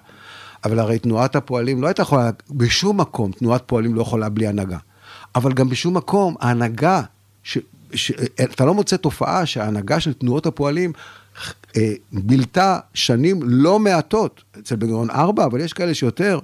אבל 0.66 0.80
הרי 0.80 1.00
תנועת 1.00 1.36
הפועלים 1.36 1.82
לא 1.82 1.88
הייתה 1.88 2.02
יכולה, 2.02 2.30
בשום 2.50 3.00
מקום 3.00 3.32
תנועת 3.32 3.64
פועלים 3.66 3.96
לא 3.96 4.02
יכולה 4.02 4.30
בלי 4.30 4.48
הנהגה. 4.48 4.78
אבל 5.36 5.54
גם 5.54 5.70
בשום 5.70 5.98
מקום 5.98 6.36
ההנהגה, 6.40 7.02
ש, 7.44 7.58
ש, 7.94 8.12
אתה 8.44 8.66
לא 8.66 8.74
מוצא 8.74 8.98
תופעה 8.98 9.46
שההנהגה 9.46 10.00
של 10.00 10.14
תנועות 10.14 10.46
הפועלים 10.46 10.94
אה, 11.78 11.94
בילתה 12.12 12.80
שנים 12.94 13.40
לא 13.44 13.80
מעטות, 13.80 14.44
אצל 14.60 14.76
בן 14.76 14.88
גוריון 14.88 15.10
ארבע, 15.10 15.46
אבל 15.46 15.62
יש 15.62 15.74
כאלה 15.74 15.94
שיותר. 15.94 16.40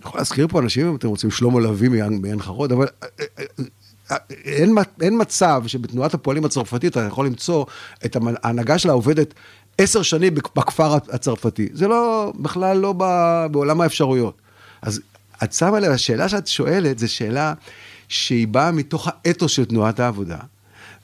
אני 0.00 0.08
יכול 0.08 0.20
להזכיר 0.20 0.48
פה 0.48 0.60
אנשים, 0.60 0.88
אם 0.88 0.96
אתם 0.96 1.08
רוצים, 1.08 1.30
שלמה 1.30 1.60
לביא 1.60 1.90
מעין 2.10 2.42
חרוד, 2.42 2.72
אבל 2.72 2.86
אה, 3.02 3.08
אה, 4.10 4.16
אין, 4.44 4.74
אין 5.00 5.20
מצב 5.20 5.62
שבתנועת 5.66 6.14
הפועלים 6.14 6.44
הצרפתית 6.44 6.92
אתה 6.92 7.00
יכול 7.00 7.26
למצוא 7.26 7.64
את 8.04 8.16
ההנהגה 8.42 8.78
שלה 8.78 8.92
עובדת 8.92 9.34
עשר 9.78 10.02
שנים 10.02 10.34
בכפר 10.34 10.94
הצרפתי. 10.94 11.68
זה 11.72 11.88
לא, 11.88 12.32
בכלל 12.38 12.76
לא 12.76 12.92
בעולם 13.50 13.80
האפשרויות. 13.80 14.42
אז 14.82 15.00
את 15.44 15.52
שמה 15.52 15.80
לב, 15.80 15.90
השאלה 15.92 16.28
שאת 16.28 16.46
שואלת, 16.46 16.98
זו 16.98 17.12
שאלה 17.12 17.54
שהיא 18.08 18.48
באה 18.48 18.72
מתוך 18.72 19.08
האתוס 19.08 19.52
של 19.52 19.64
תנועת 19.64 20.00
העבודה. 20.00 20.38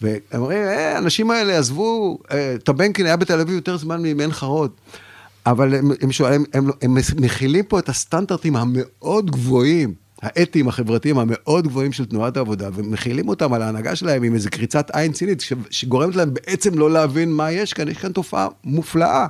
ואומרים, 0.02 0.58
אה, 0.58 0.94
האנשים 0.94 1.30
האלה 1.30 1.58
עזבו, 1.58 2.18
אה, 2.30 2.56
טבנקין 2.64 3.06
היה 3.06 3.16
בתל 3.16 3.40
אביב 3.40 3.54
יותר 3.54 3.76
זמן 3.76 4.02
ממעין 4.02 4.32
חרוד. 4.32 4.70
אבל 5.46 5.74
הם, 5.74 5.90
הם, 6.00 6.10
הם, 6.26 6.44
הם, 6.52 6.70
הם 6.82 6.94
מכילים 7.16 7.64
פה 7.64 7.78
את 7.78 7.88
הסטנדרטים 7.88 8.56
המאוד 8.56 9.30
גבוהים, 9.30 9.94
האתיים, 10.22 10.68
החברתיים 10.68 11.18
המאוד 11.18 11.66
גבוהים 11.68 11.92
של 11.92 12.04
תנועת 12.04 12.36
העבודה, 12.36 12.68
ומכילים 12.74 13.28
אותם 13.28 13.52
על 13.52 13.62
ההנהגה 13.62 13.96
שלהם 13.96 14.22
עם 14.22 14.34
איזה 14.34 14.50
קריצת 14.50 14.90
עין 14.90 15.12
צינית, 15.12 15.42
שגורמת 15.70 16.16
להם 16.16 16.34
בעצם 16.34 16.78
לא 16.78 16.90
להבין 16.90 17.32
מה 17.32 17.52
יש 17.52 17.72
כאן, 17.72 17.88
יש 17.88 17.98
כאן 17.98 18.12
תופעה 18.12 18.48
מופלאה. 18.64 19.26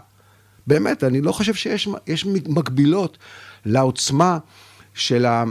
באמת, 0.67 1.05
אני 1.05 1.21
לא 1.21 1.33
חושב 1.33 1.55
שיש 1.55 2.27
מקבילות 2.49 3.19
לעוצמה 3.67 4.39
של 4.95 5.27
ה... 5.27 5.45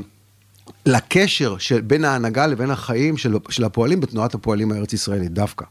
לקשר 0.85 1.57
של 1.57 1.81
בין 1.81 2.05
ההנהגה 2.05 2.47
לבין 2.47 2.71
החיים 2.71 3.17
של, 3.17 3.35
של 3.49 3.63
הפועלים 3.63 3.99
בתנועת 3.99 4.33
הפועלים 4.33 4.71
הארץ 4.71 4.93
ישראלית 4.93 5.33
דווקא. 5.33 5.65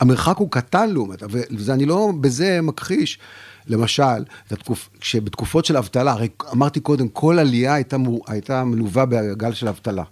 המרחק 0.00 0.36
הוא 0.36 0.50
קטן 0.50 0.90
לעומת, 0.90 1.22
ואני 1.50 1.86
לא 1.86 2.12
בזה 2.20 2.60
מכחיש, 2.62 3.18
למשל, 3.66 4.24
התקופ, 4.50 4.88
שבתקופות 5.00 5.64
של 5.64 5.76
אבטלה, 5.76 6.12
הרי 6.12 6.28
אמרתי 6.52 6.80
קודם, 6.80 7.08
כל 7.08 7.38
עלייה 7.38 7.74
הייתה, 7.74 7.96
הייתה 8.26 8.64
מלווה 8.64 9.06
בגל 9.06 9.52
של 9.52 9.68
אבטלה. 9.68 10.04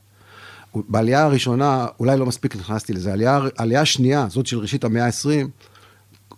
בעלייה 0.74 1.24
הראשונה, 1.24 1.86
אולי 2.00 2.16
לא 2.16 2.26
מספיק 2.26 2.56
נכנסתי 2.56 2.92
לזה, 2.92 3.12
עלייה, 3.12 3.40
עלייה 3.56 3.84
שנייה, 3.84 4.26
זאת 4.28 4.46
של 4.46 4.58
ראשית 4.58 4.84
המאה 4.84 5.06
ה-20, 5.06 5.48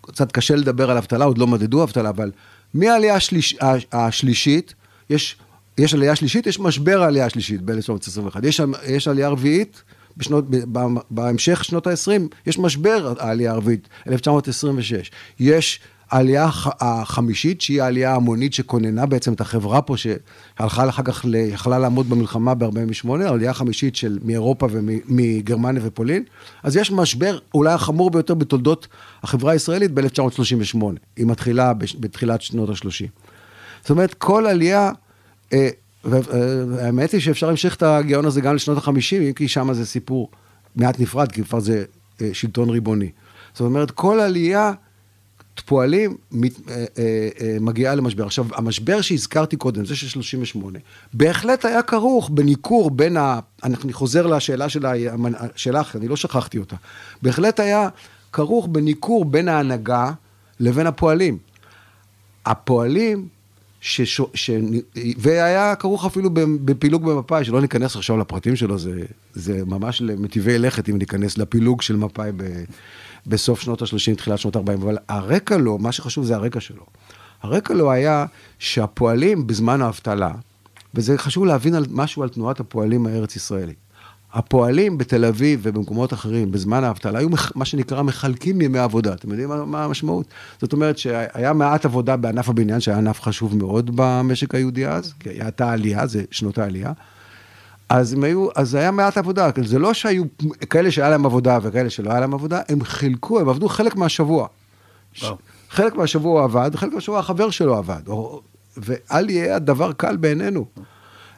קצת 0.01 0.31
קשה 0.31 0.55
לדבר 0.55 0.91
על 0.91 0.97
אבטלה, 0.97 1.25
עוד 1.25 1.37
לא 1.37 1.47
מדדו 1.47 1.83
אבטלה, 1.83 2.09
אבל 2.09 2.31
מהעלייה 2.73 3.15
השליש, 3.15 3.57
השלישית, 3.91 4.73
יש 5.09 5.35
יש 5.77 5.93
עלייה 5.93 6.15
שלישית, 6.15 6.47
יש 6.47 6.59
משבר 6.59 7.03
העלייה 7.03 7.25
השלישית 7.25 7.61
ב-1921. 7.61 8.39
יש, 8.43 8.61
יש 8.87 9.07
עלייה 9.07 9.29
רביעית, 9.29 9.83
בשנות, 10.17 10.45
בהמשך 11.11 11.63
שנות 11.63 11.87
ה-20, 11.87 12.21
יש 12.45 12.59
משבר 12.59 13.13
העלייה 13.19 13.51
הרביעית, 13.51 13.87
1926. 14.07 15.11
יש 15.39 15.79
העלייה 16.11 16.49
החמישית, 16.79 17.61
שהיא 17.61 17.81
העלייה 17.81 18.11
ההמונית 18.11 18.53
שכוננה 18.53 19.05
בעצם 19.05 19.33
את 19.33 19.41
החברה 19.41 19.81
פה, 19.81 19.97
שהלכה 19.97 20.89
אחר 20.89 21.03
כך, 21.03 21.25
יכלה 21.47 21.79
לעמוד 21.79 22.09
במלחמה 22.09 22.53
ב-48, 22.53 23.09
העלייה 23.25 23.51
החמישית 23.51 23.95
של 23.95 24.19
מאירופה 24.23 24.67
ומגרמניה 24.71 25.81
ופולין. 25.85 26.23
אז 26.63 26.75
יש 26.75 26.91
משבר 26.91 27.37
אולי 27.53 27.73
החמור 27.73 28.11
ביותר 28.11 28.33
בתולדות 28.33 28.87
החברה 29.23 29.51
הישראלית 29.51 29.91
ב-1938. 29.91 30.83
היא 31.17 31.25
מתחילה 31.25 31.73
בתחילת 31.99 32.41
שנות 32.41 32.69
ה-30. 32.69 33.07
זאת 33.81 33.89
אומרת, 33.89 34.13
כל 34.13 34.47
עלייה... 34.47 34.91
אה, 35.53 35.69
והאמת 36.05 37.11
היא 37.11 37.21
שאפשר 37.21 37.47
להמשיך 37.47 37.75
את 37.75 37.83
הגאון 37.83 38.25
הזה 38.25 38.41
גם 38.41 38.55
לשנות 38.55 38.77
החמישים, 38.77 39.21
אם 39.21 39.33
כי 39.33 39.47
שם 39.47 39.73
זה 39.73 39.85
סיפור 39.85 40.29
מעט 40.75 40.99
נפרד, 40.99 41.31
כי 41.31 41.43
כבר 41.43 41.59
זה 41.59 41.83
אה, 42.21 42.29
שלטון 42.33 42.69
ריבוני. 42.69 43.09
זאת 43.53 43.61
אומרת, 43.61 43.91
כל 43.91 44.19
עלייה, 44.19 44.71
פועלים, 45.65 46.17
אה, 46.69 47.57
מגיעה 47.61 47.95
למשבר. 47.95 48.25
עכשיו, 48.25 48.45
המשבר 48.53 49.01
שהזכרתי 49.01 49.55
קודם, 49.55 49.85
זה 49.85 49.95
של 49.95 50.07
38, 50.07 50.79
בהחלט 51.13 51.65
היה 51.65 51.81
כרוך 51.81 52.29
בניכור 52.29 52.91
בין 52.91 53.17
ה... 53.17 53.39
אני 53.63 53.93
חוזר 53.93 54.27
לשאלה 54.27 54.69
של 55.55 55.77
אחרת, 55.77 55.95
אני 55.95 56.07
לא 56.07 56.15
שכחתי 56.15 56.57
אותה. 56.57 56.75
בהחלט 57.21 57.59
היה 57.59 57.89
כרוך 58.33 58.67
בניכור 58.67 59.25
בין 59.25 59.47
ההנהגה 59.47 60.11
לבין 60.59 60.87
הפועלים. 60.87 61.37
הפועלים 62.45 63.27
שש... 63.85 64.21
ש... 64.33 64.49
והיה 65.17 65.75
כרוך 65.75 66.05
אפילו 66.05 66.29
בפילוג 66.65 67.05
במפא"י, 67.05 67.45
שלא 67.45 67.61
ניכנס 67.61 67.95
עכשיו 67.95 68.17
לפרטים 68.17 68.55
שלו, 68.55 68.77
זה, 68.77 69.01
זה 69.33 69.65
ממש 69.65 70.01
למטיבי 70.01 70.57
לכת 70.59 70.89
אם 70.89 70.97
ניכנס 70.97 71.37
לפילוג 71.37 71.81
של 71.81 71.95
מפא"י 71.95 72.31
ב... 72.37 72.43
בסוף 73.27 73.61
שנות 73.61 73.81
ה-30, 73.81 74.15
תחילת 74.17 74.39
שנות 74.39 74.55
ה-40, 74.55 74.73
אבל 74.73 74.97
הרקע 75.07 75.57
לו, 75.57 75.77
מה 75.77 75.91
שחשוב 75.91 76.25
זה 76.25 76.35
הרקע 76.35 76.59
שלו. 76.59 76.83
הרקע 77.41 77.73
לו 77.73 77.91
היה 77.91 78.25
שהפועלים 78.59 79.47
בזמן 79.47 79.81
האבטלה, 79.81 80.31
וזה 80.93 81.17
חשוב 81.17 81.45
להבין 81.45 81.75
על 81.75 81.85
משהו 81.89 82.23
על 82.23 82.29
תנועת 82.29 82.59
הפועלים 82.59 83.07
הארץ-ישראלית. 83.07 83.82
הפועלים 84.33 84.97
בתל 84.97 85.25
אביב 85.25 85.59
ובמקומות 85.63 86.13
אחרים 86.13 86.51
בזמן 86.51 86.83
האבטלה 86.83 87.19
היו 87.19 87.29
מה 87.55 87.65
שנקרא 87.65 88.01
מחלקים 88.01 88.61
ימי 88.61 88.79
עבודה. 88.79 89.13
אתם 89.13 89.29
יודעים 89.29 89.49
מה, 89.49 89.65
מה 89.65 89.83
המשמעות? 89.83 90.25
זאת 90.61 90.73
אומרת 90.73 90.97
שהיה 90.97 91.53
מעט 91.53 91.85
עבודה 91.85 92.17
בענף 92.17 92.49
הבניין, 92.49 92.79
שהיה 92.79 92.97
ענף 92.97 93.21
חשוב 93.21 93.57
מאוד 93.57 93.91
במשק 93.95 94.55
היהודי 94.55 94.87
אז, 94.87 95.13
כי 95.19 95.29
הייתה 95.29 95.71
עלייה, 95.71 96.07
זה 96.07 96.23
שנות 96.31 96.57
העלייה. 96.57 96.91
אז 97.89 98.15
היו, 98.23 98.47
אז 98.55 98.75
היה 98.75 98.91
מעט 98.91 99.17
עבודה, 99.17 99.49
זה 99.63 99.79
לא 99.79 99.93
שהיו 99.93 100.23
כאלה 100.69 100.91
שהיה 100.91 101.09
להם 101.09 101.25
עבודה 101.25 101.59
וכאלה 101.61 101.89
שלא 101.89 102.11
היה 102.11 102.19
להם 102.19 102.33
עבודה, 102.33 102.61
הם 102.69 102.83
חילקו, 102.83 103.39
הם 103.39 103.49
עבדו 103.49 103.69
חלק 103.69 103.95
מהשבוע. 103.95 104.47
וואו. 105.21 105.37
חלק 105.69 105.95
מהשבוע 105.95 106.39
הוא 106.39 106.45
עבד, 106.45 106.71
חלק 106.75 106.93
מהשבוע 106.93 107.19
החבר 107.19 107.49
שלו 107.49 107.75
עבד. 107.75 108.01
ואל 108.77 109.29
יהיה 109.29 109.55
הדבר 109.55 109.91
קל 109.93 110.15
בעינינו. 110.17 110.65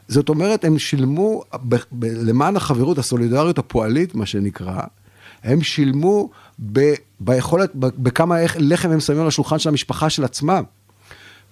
זאת 0.08 0.28
אומרת, 0.28 0.64
הם 0.64 0.78
שילמו, 0.78 1.42
ב, 1.68 1.76
ב, 1.92 2.04
למען 2.04 2.56
החברות, 2.56 2.98
הסולידריות 2.98 3.58
הפועלית, 3.58 4.14
מה 4.14 4.26
שנקרא, 4.26 4.80
הם 5.44 5.62
שילמו 5.62 6.30
ב, 6.72 6.94
ביכולת, 7.20 7.70
ב, 7.74 7.86
בכמה 7.86 8.36
לחם 8.58 8.90
הם 8.90 9.00
שמים 9.00 9.20
על 9.20 9.26
השולחן 9.26 9.58
של 9.58 9.68
המשפחה 9.68 10.10
של 10.10 10.24
עצמם. 10.24 10.62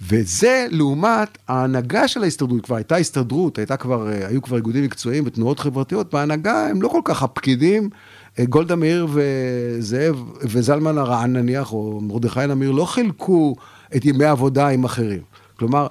וזה 0.03 0.67
לעומת 0.71 1.39
ההנהגה 1.49 2.09
של 2.09 2.23
ההסתדרות, 2.23 2.65
כבר 2.65 2.77
הייתה 2.77 2.97
הסתדרות, 2.97 3.59
הייתה 3.59 3.77
כבר, 3.77 4.13
אה, 4.13 4.27
היו 4.27 4.43
כבר 4.43 4.57
איגודים 4.57 4.85
מקצועיים 4.85 5.25
ותנועות 5.27 5.61
חברתיות, 5.61 6.15
בהנהגה 6.15 6.67
הם 6.67 6.83
לא 6.83 6.89
כל 6.89 7.01
כך 7.05 7.23
הפקידים, 7.23 7.91
אה, 8.39 8.45
גולדה 8.45 8.77
מאיר 8.77 9.07
וזאב 9.13 10.25
וזלמן 10.41 10.99
הרען 10.99 11.33
נניח, 11.33 11.73
או 11.73 12.01
מרדכי 12.03 12.47
נמיר, 12.49 12.71
לא 12.71 12.85
חילקו 12.85 13.57
את 13.97 14.05
ימי 14.05 14.25
העבודה 14.25 14.69
עם 14.69 14.85
אחרים. 14.85 15.23
כלומר, 15.59 15.87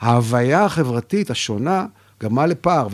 ההוויה 0.00 0.64
החברתית 0.64 1.30
השונה 1.30 1.86
גרמה 2.20 2.46
לפער, 2.46 2.88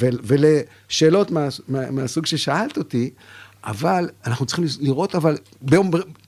ולשאלות 0.00 1.30
מה, 1.30 1.48
מה, 1.68 1.90
מהסוג 1.90 2.26
ששאלת 2.26 2.78
אותי, 2.78 3.10
אבל 3.64 4.08
אנחנו 4.26 4.46
צריכים 4.46 4.64
לראות, 4.80 5.14
אבל 5.14 5.36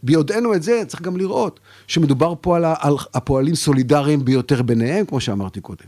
ביודענו 0.02 0.54
את 0.54 0.62
זה, 0.62 0.82
צריך 0.86 1.02
גם 1.02 1.16
לראות 1.16 1.60
שמדובר 1.86 2.34
פה 2.40 2.56
על, 2.56 2.64
על 2.64 2.94
הפועלים 3.14 3.54
סולידריים 3.54 4.24
ביותר 4.24 4.62
ביניהם, 4.62 5.06
כמו 5.06 5.20
שאמרתי 5.20 5.60
קודם. 5.60 5.84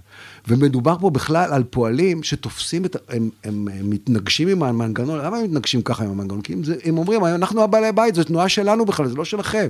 ומדובר 0.49 0.97
פה 1.00 1.11
בכלל 1.11 1.52
על 1.52 1.64
פועלים 1.64 2.23
שתופסים 2.23 2.85
את, 2.85 2.97
הם, 3.09 3.31
הם, 3.45 3.69
הם 3.73 3.90
מתנגשים 3.90 4.49
עם 4.49 4.62
המנגנון, 4.62 5.19
למה 5.19 5.37
הם 5.37 5.45
מתנגשים 5.45 5.83
ככה 5.83 6.04
עם 6.04 6.11
המנגנון? 6.11 6.42
כי 6.42 6.52
הם, 6.52 6.62
הם 6.85 6.99
אומרים, 6.99 7.25
אנחנו 7.25 7.62
הבעלי 7.62 7.92
בית, 7.92 8.14
זו 8.14 8.25
תנועה 8.25 8.49
שלנו 8.49 8.85
בכלל, 8.85 9.09
זה 9.09 9.14
לא 9.14 9.25
שלכם. 9.25 9.69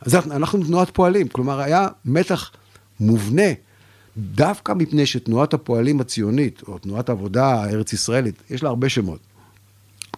אז 0.00 0.14
אנחנו 0.14 0.64
תנועת 0.64 0.90
פועלים, 0.90 1.28
כלומר 1.28 1.60
היה 1.60 1.88
מתח 2.04 2.50
מובנה, 3.00 3.52
דווקא 4.16 4.72
מפני 4.72 5.06
שתנועת 5.06 5.54
הפועלים 5.54 6.00
הציונית, 6.00 6.62
או 6.68 6.78
תנועת 6.78 7.08
העבודה 7.08 7.46
הארץ 7.46 7.92
ישראלית, 7.92 8.42
יש 8.50 8.62
לה 8.62 8.68
הרבה 8.68 8.88
שמות. 8.88 9.18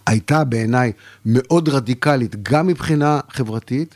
הייתה 0.07 0.43
בעיניי 0.43 0.91
מאוד 1.25 1.69
רדיקלית, 1.69 2.43
גם 2.43 2.67
מבחינה 2.67 3.19
חברתית 3.29 3.95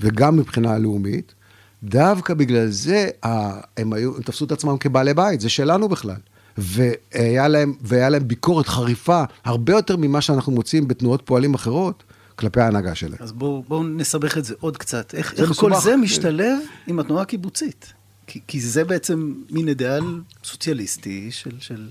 וגם 0.00 0.36
מבחינה 0.36 0.78
לאומית. 0.78 1.34
דווקא 1.82 2.34
בגלל 2.34 2.68
זה 2.68 3.08
הם, 3.22 3.92
היו, 3.92 4.16
הם 4.16 4.22
תפסו 4.22 4.44
את 4.44 4.52
עצמם 4.52 4.76
כבעלי 4.78 5.14
בית, 5.14 5.40
זה 5.40 5.48
שלנו 5.48 5.88
בכלל. 5.88 6.16
והיה 6.58 7.48
להם, 7.48 7.74
והיה 7.80 8.08
להם 8.08 8.28
ביקורת 8.28 8.68
חריפה, 8.68 9.24
הרבה 9.44 9.72
יותר 9.72 9.96
ממה 9.96 10.20
שאנחנו 10.20 10.52
מוצאים 10.52 10.88
בתנועות 10.88 11.22
פועלים 11.24 11.54
אחרות, 11.54 12.02
כלפי 12.36 12.60
ההנהגה 12.60 12.94
שלהם. 12.94 13.18
אז 13.20 13.32
בואו 13.32 13.64
בוא 13.68 13.84
נסבך 13.84 14.38
את 14.38 14.44
זה 14.44 14.54
עוד 14.60 14.76
קצת. 14.76 15.14
איך, 15.14 15.34
איך 15.40 15.52
כל 15.52 15.72
זה 15.74 15.96
משתלב 15.96 16.58
עם 16.86 16.98
התנועה 16.98 17.22
הקיבוצית? 17.22 17.92
כי, 18.28 18.40
כי 18.46 18.60
זה 18.60 18.84
בעצם 18.84 19.34
מין 19.50 19.68
אידאל 19.68 20.20
סוציאליסטי 20.44 21.30
של... 21.30 21.50
של... 21.60 21.88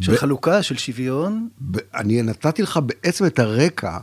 של 0.00 0.12
ב... 0.12 0.16
חלוקה, 0.16 0.62
של 0.62 0.76
שוויון. 0.76 1.48
ב... 1.70 1.78
אני 1.94 2.22
נתתי 2.22 2.62
לך 2.62 2.80
בעצם 2.86 3.26
את 3.26 3.38
הרקע 3.38 3.98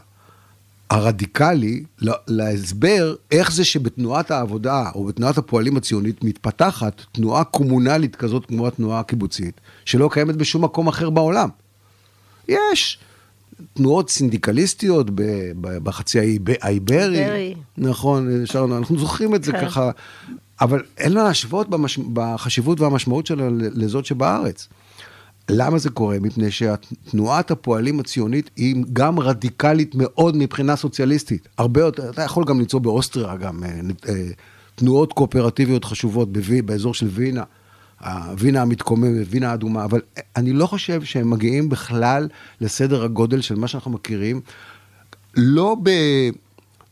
הרדיקלי 0.90 1.84
להסבר 2.28 3.16
איך 3.32 3.52
זה 3.52 3.66
שבתנועת 3.66 4.32
העבודה 4.32 4.90
או 4.96 5.04
בתנועת 5.06 5.38
הפועלים 5.38 5.78
הציונית 5.78 6.24
מתפתחת 6.24 7.02
תנועה 7.12 7.44
קומונלית 7.44 8.16
כזאת 8.16 8.46
כמו 8.46 8.68
התנועה 8.68 9.00
הקיבוצית, 9.00 9.62
שלא 9.86 10.10
קיימת 10.12 10.36
בשום 10.36 10.64
מקום 10.64 10.88
אחר 10.88 11.10
בעולם. 11.10 11.50
יש 12.48 13.00
תנועות 13.74 14.10
סינדיקליסטיות 14.10 15.08
בחצי 15.62 16.20
האיברי. 16.62 17.56
נכון, 17.78 18.30
אנחנו 18.56 19.00
זוכרים 19.00 19.36
את 19.36 19.44
זה 19.44 19.52
כן. 19.52 19.66
ככה, 19.66 19.92
אבל 20.62 20.84
אין 20.98 21.14
לה 21.14 21.24
להשוות 21.24 21.70
במש... 21.70 21.98
בחשיבות 21.98 22.80
והמשמעות 22.80 23.26
שלה 23.26 23.48
לזאת 23.52 24.06
שבארץ. 24.06 24.68
למה 25.50 25.78
זה 25.78 25.90
קורה? 25.90 26.20
מפני 26.20 26.52
שתנועת 26.52 27.52
הפועלים 27.52 28.00
הציונית 28.00 28.50
היא 28.56 28.84
גם 28.94 29.20
רדיקלית 29.20 29.96
מאוד 29.96 30.36
מבחינה 30.36 30.76
סוציאליסטית. 30.76 31.48
הרבה 31.58 31.82
יותר, 31.82 32.10
אתה 32.10 32.22
יכול 32.22 32.44
גם 32.46 32.60
למצוא 32.60 32.80
באוסטריה 32.80 33.36
גם 33.36 33.64
אה, 33.64 33.70
אה, 34.10 34.30
תנועות 34.76 35.14
קואופרטיביות 35.14 35.86
חשובות 35.86 36.34
בווי, 36.34 36.62
באזור 36.62 36.94
של 36.94 37.08
וינה, 37.08 37.44
וינה 38.38 38.62
המתקוממת, 38.62 39.28
וינה 39.30 39.52
האדומה, 39.52 39.84
אבל 39.84 40.02
אני 40.36 40.54
לא 40.54 40.66
חושב 40.66 41.04
שהם 41.04 41.30
מגיעים 41.30 41.70
בכלל 41.70 42.28
לסדר 42.62 43.04
הגודל 43.04 43.42
של 43.42 43.56
מה 43.56 43.68
שאנחנו 43.68 43.92
מכירים, 43.92 44.42
לא 45.36 45.76
ב... 45.84 45.90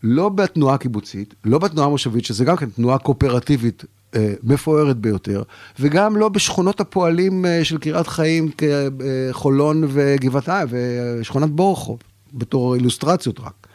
לא 0.04 0.30
בתנועה 0.30 0.76
הקיבוצית, 0.76 1.34
לא 1.46 1.60
בתנועה 1.60 1.88
המושבית, 1.88 2.26
שזה 2.26 2.46
גם 2.46 2.58
כן 2.58 2.70
תנועה 2.70 2.98
קואופרטיבית 2.98 3.84
אה, 4.16 4.34
מפוארת 4.44 4.98
ביותר, 4.98 5.44
וגם 5.80 6.18
לא 6.18 6.30
בשכונות 6.30 6.80
הפועלים 6.80 7.46
אה, 7.46 7.64
של 7.64 7.78
קריית 7.78 8.08
חיים, 8.08 8.52
אה, 8.64 8.88
חולון 9.32 9.84
וגבעתיים 9.88 10.68
ושכונת 10.72 11.50
בורחוב, 11.50 12.00
בתור 12.34 12.76
אילוסטרציות 12.76 13.40
רק. 13.40 13.68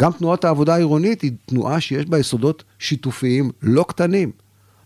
גם 0.00 0.12
תנועת 0.12 0.44
העבודה 0.44 0.74
העירונית 0.74 1.22
היא 1.22 1.32
תנועה 1.46 1.80
שיש 1.80 2.06
בה 2.06 2.18
יסודות 2.18 2.64
שיתופיים 2.78 3.50
לא 3.62 3.84
קטנים. 3.88 4.30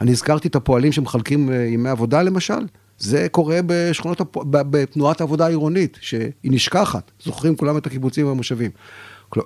אני 0.01 0.11
הזכרתי 0.11 0.49
את 0.49 0.57
הפועלים 0.57 0.93
שמחלקים 0.93 1.51
ימי 1.53 1.89
עבודה 1.89 2.23
למשל, 2.23 2.67
זה 2.99 3.27
קורה 3.31 3.61
בשכונות, 3.67 4.21
בתנועת 4.51 5.21
העבודה 5.21 5.47
העירונית, 5.47 5.99
שהיא 6.01 6.31
נשכחת, 6.45 7.11
זוכרים 7.25 7.57
כולם 7.57 7.77
את 7.77 7.87
הקיבוצים 7.87 8.27
והמושבים. 8.27 8.71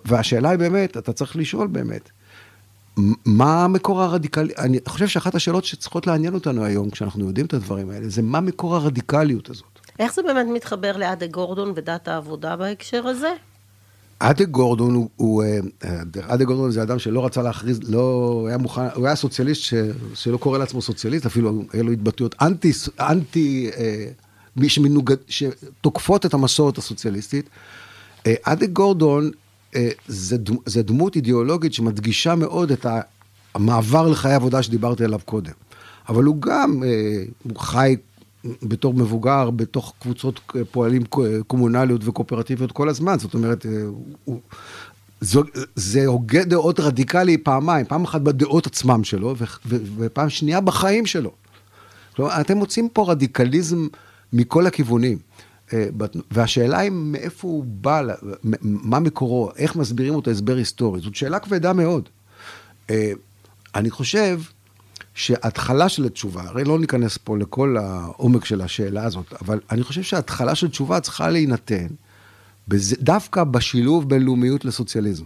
והשאלה 0.05 0.51
היא 0.51 0.59
באמת, 0.59 0.97
אתה 0.97 1.13
צריך 1.13 1.37
לשאול 1.37 1.67
באמת, 1.67 2.11
מה 3.25 3.65
המקור 3.65 4.03
הרדיקלי, 4.03 4.53
אני 4.59 4.79
חושב 4.89 5.09
שאחת 5.09 5.35
השאלות 5.35 5.65
שצריכות 5.65 6.07
לעניין 6.07 6.35
אותנו 6.35 6.65
היום, 6.65 6.91
כשאנחנו 6.91 7.27
יודעים 7.27 7.47
את 7.47 7.55
הדברים 7.55 7.91
האלה, 7.91 8.09
זה 8.09 8.23
מה 8.23 8.41
מקור 8.41 8.77
הרדיקליות 8.77 9.51
הזאת. 9.51 9.79
איך 9.99 10.15
זה 10.15 10.23
באמת 10.23 10.47
מתחבר 10.55 10.97
לאדה 10.97 11.27
גורדון 11.27 11.73
ודת 11.77 12.09
העבודה 12.09 12.57
בהקשר 12.57 13.07
הזה? 13.07 13.33
אדה 14.19 14.45
גורדון 14.45 14.95
הוא, 14.95 15.09
הוא 15.17 15.43
אה, 15.43 15.59
אדה 16.35 16.45
גורדון 16.45 16.71
זה 16.71 16.83
אדם 16.83 16.99
שלא 16.99 17.27
רצה 17.27 17.43
להכריז, 17.43 17.91
לא 17.91 18.45
היה 18.49 18.59
מוכן, 18.59 18.87
הוא 18.95 19.07
היה 19.07 19.17
סוציאליסט 19.17 19.63
ש, 19.63 19.75
שלא 20.15 20.37
קורא 20.37 20.59
לעצמו 20.59 20.83
סוציאליסט, 20.83 21.27
אפילו 21.27 21.63
היה 21.73 21.83
לו 21.83 21.93
התבטאויות 21.93 22.35
אנטי, 22.43 22.73
אנטי, 23.01 23.71
אה, 23.77 24.69
שמנוגד, 24.69 25.17
שתוקפות 25.29 26.27
את 26.27 26.35
המסורת 26.35 26.79
הסוציאליסטית. 26.79 27.49
אה, 28.27 28.35
אדה 28.43 28.67
גורדון 28.67 29.25
אה, 29.25 29.31
זה, 30.07 30.37
זה 30.67 30.83
דמות 30.83 31.17
אידיאולוגית 31.17 31.75
שמדגישה 31.75 32.35
מאוד 32.35 32.73
את 32.73 32.87
המעבר 33.55 34.09
לחיי 34.09 34.35
עבודה 34.35 34.63
שדיברתי 34.63 35.05
עליו 35.05 35.21
קודם. 35.25 35.53
אבל 36.09 36.25
הוא 36.25 36.43
גם, 36.43 36.83
אה, 36.85 37.23
הוא 37.43 37.61
חי 37.61 37.97
בתור 38.45 38.95
מבוגר, 38.95 39.51
בתוך 39.51 39.95
קבוצות 40.01 40.41
פועלים 40.71 41.03
קומונליות 41.47 42.01
וקואופרטיביות 42.05 42.73
כל 42.73 42.89
הזמן, 42.89 43.19
זאת 43.19 43.35
אומרת, 43.35 43.67
אה, 43.67 43.71
הוא, 44.25 44.41
זה, 45.21 45.41
זה 45.75 46.07
הוגה 46.07 46.45
דעות 46.45 46.81
רדיקלי 46.81 47.39
פעמיים, 47.39 47.87
פעם 47.87 48.05
אחת 48.05 48.21
בדעות 48.21 48.67
עצמם 48.67 49.05
שלו, 49.05 49.35
ו, 49.39 49.45
ו, 49.67 49.77
ופעם 49.97 50.31
שנייה 50.31 50.61
בחיים 50.61 51.07
שלו. 51.07 51.31
כלומר, 52.17 52.41
אתם 52.41 52.57
מוצאים 52.57 52.89
פה 52.89 53.11
רדיקליזם 53.11 53.87
מכל 54.33 54.67
הכיוונים. 54.67 55.19
אה, 55.73 55.87
והשאלה 56.31 56.79
היא 56.79 56.91
מאיפה 56.91 57.49
הוא 57.49 57.65
בא, 57.65 58.03
מה 58.63 59.01
מקורו, 59.01 59.51
איך 59.57 59.77
מסבירים 59.77 60.15
אותו 60.15 60.31
הסבר 60.31 60.57
היסטורי, 60.57 61.01
זאת 61.01 61.15
שאלה 61.15 61.39
כבדה 61.39 61.73
מאוד. 61.73 62.09
אה, 62.91 63.13
אני 63.75 63.91
חושב 63.91 64.41
שההתחלה 65.15 65.89
של 65.89 66.05
התשובה, 66.05 66.43
הרי 66.43 66.65
לא 66.65 66.79
ניכנס 66.79 67.19
פה 67.25 67.39
לכל 67.39 67.77
העומק 67.77 68.45
של 68.45 68.61
השאלה 68.61 69.05
הזאת, 69.05 69.35
אבל 69.43 69.61
אני 69.71 69.83
חושב 69.83 70.03
שההתחלה 70.03 70.55
של 70.55 70.69
תשובה 70.69 71.01
צריכה 71.01 71.31
להינתן 71.31 71.87
דווקא 73.01 73.45
בשילוב 73.45 74.09
בין 74.09 74.23
לאומיות 74.23 74.65
לסוציאליזם. 74.65 75.25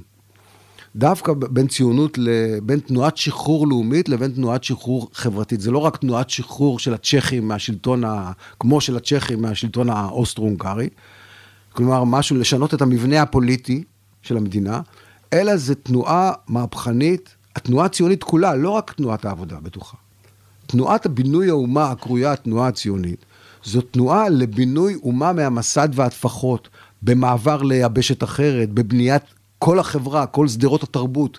דווקא 0.97 1.33
בין 1.33 1.67
ציונות, 1.67 2.19
בין 2.63 2.81
תנועת 2.81 3.17
שחרור 3.17 3.69
לאומית 3.69 4.09
לבין 4.09 4.31
תנועת 4.31 4.65
שחרור 4.65 5.09
חברתית. 5.13 5.61
זה 5.61 5.71
לא 5.71 5.79
רק 5.79 5.97
תנועת 5.97 6.31
שחרור 6.31 6.79
של 6.79 6.95
הצ'כים 6.95 7.49
מהשלטון, 7.49 8.05
ה, 8.05 8.33
כמו 8.61 8.81
של 8.81 8.97
הצ'כים 8.97 9.43
מהשלטון 9.43 9.91
האוסטרו-הונגרי, 9.91 10.89
כלומר, 11.73 12.05
משהו 12.05 12.37
לשנות 12.37 12.75
את 12.75 12.83
המבנה 12.83 13.23
הפוליטי 13.23 13.85
של 14.23 14.37
המדינה, 14.37 14.81
אלא 15.33 15.57
זה 15.57 15.75
תנועה 15.75 16.33
מהפכנית, 16.49 17.35
התנועה 17.57 17.87
הציונית 17.87 18.25
כולה, 18.25 18.55
לא 18.55 18.71
רק 18.71 18.93
תנועת 18.93 19.25
העבודה 19.25 19.57
בתוכה. 19.63 19.97
תנועת 20.67 21.07
הבינוי 21.07 21.51
האומה 21.51 21.91
הקרויה 21.91 22.33
התנועה 22.33 22.69
הציונית, 22.69 23.25
זו 23.65 23.81
תנועה 23.81 24.29
לבינוי 24.29 24.95
אומה 25.03 25.33
מהמסד 25.33 25.89
והטפחות, 25.93 26.69
במעבר 27.03 27.63
ליבשת 27.63 28.23
אחרת, 28.23 28.71
בבניית 28.71 29.23
כל 29.65 29.79
החברה, 29.79 30.27
כל 30.27 30.49
שדרות 30.49 30.83
התרבות, 30.83 31.39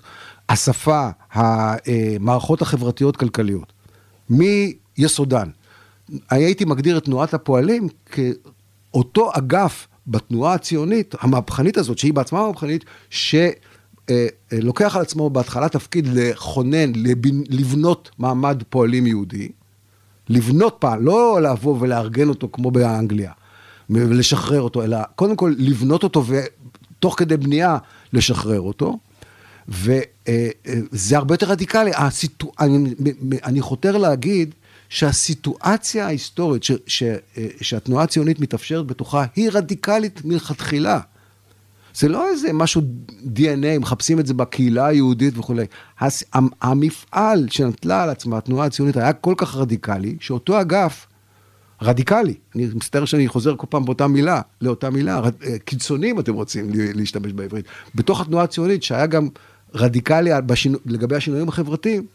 השפה, 0.50 1.10
המערכות 1.32 2.62
החברתיות-כלכליות, 2.62 3.74
מיסודן. 4.30 5.50
הייתי 6.30 6.66
מגדיר 6.66 6.98
את 6.98 7.04
תנועת 7.04 7.34
הפועלים 7.34 7.88
כאותו 8.06 9.32
אגף 9.34 9.88
בתנועה 10.08 10.54
הציונית, 10.54 11.16
המהפכנית 11.20 11.78
הזאת, 11.78 11.98
שהיא 11.98 12.14
בעצמה 12.14 12.48
מהפכנית, 12.48 12.86
שלוקח 13.10 14.96
על 14.96 15.02
עצמו 15.02 15.30
בהתחלה 15.30 15.70
תפקיד 15.70 16.08
לכונן, 16.14 16.92
לבנות 17.50 18.10
מעמד 18.20 18.64
פועלים 18.70 19.08
יהודי, 19.08 19.50
לבנות 20.30 20.76
פעם, 20.80 21.06
לא 21.06 21.42
לבוא 21.42 21.78
ולארגן 21.80 22.30
אותו 22.30 22.50
כמו 22.52 22.72
באנגליה, 22.72 23.32
ולשחרר 23.90 24.62
אותו, 24.62 24.84
אלא 24.84 24.98
קודם 25.16 25.36
כל 25.36 25.54
לבנות 25.58 26.04
אותו 26.04 26.24
ותוך 26.26 27.20
כדי 27.20 27.38
בנייה 27.38 27.78
לשחרר 28.16 28.62
אותו, 28.62 28.98
וזה 29.68 31.18
הרבה 31.18 31.34
יותר 31.34 31.46
רדיקלי. 31.46 31.92
הסיטו... 31.96 32.52
אני, 32.60 32.94
אני 33.44 33.62
חותר 33.62 33.98
להגיד 33.98 34.54
שהסיטואציה 34.90 36.06
ההיסטורית 36.06 36.64
ש, 36.64 36.72
ש, 36.88 37.04
שהתנועה 37.62 38.04
הציונית 38.04 38.40
מתאפשרת 38.40 38.86
בתוכה 38.88 39.26
היא 39.36 39.50
רדיקלית 39.54 40.26
מלכתחילה. 40.26 41.00
זה 41.96 42.08
לא 42.08 42.28
איזה 42.30 42.54
משהו 42.54 42.82
DNA, 43.36 43.80
מחפשים 43.80 44.20
את 44.20 44.28
זה 44.28 44.34
בקהילה 44.34 44.86
היהודית 44.86 45.38
וכולי. 45.38 45.66
המפעל 46.62 47.48
שנטלה 47.50 48.04
על 48.04 48.10
עצמה 48.10 48.38
התנועה 48.38 48.68
הציונית 48.68 48.98
היה 48.98 49.14
כל 49.14 49.34
כך 49.38 49.56
רדיקלי, 49.56 50.18
שאותו 50.20 50.62
אגף 50.62 51.08
רדיקלי. 51.82 52.34
אני 52.56 52.68
מצטער 52.76 53.06
שאני 53.06 53.28
חוזר 53.28 53.56
כל 53.56 53.68
פעם 53.70 53.86
באותה 53.86 54.08
מילה, 54.08 54.42
לאותה 54.62 54.90
מילה, 54.90 55.20
רד, 55.20 55.34
קיצוני 55.66 56.12
אם 56.12 56.20
אתם 56.20 56.34
רוצים 56.34 56.70
להשתמש 56.74 57.34
בעברית. 57.34 57.66
בתוך 57.96 58.22
התנועה 58.22 58.44
הציונית, 58.44 58.84
שהיה 58.84 59.06
גם 59.06 59.28
רדיקלי 59.74 60.32
בשינו, 60.46 60.78
לגבי 60.86 61.16
השינויים 61.16 61.50
החברתיים, 61.50 62.06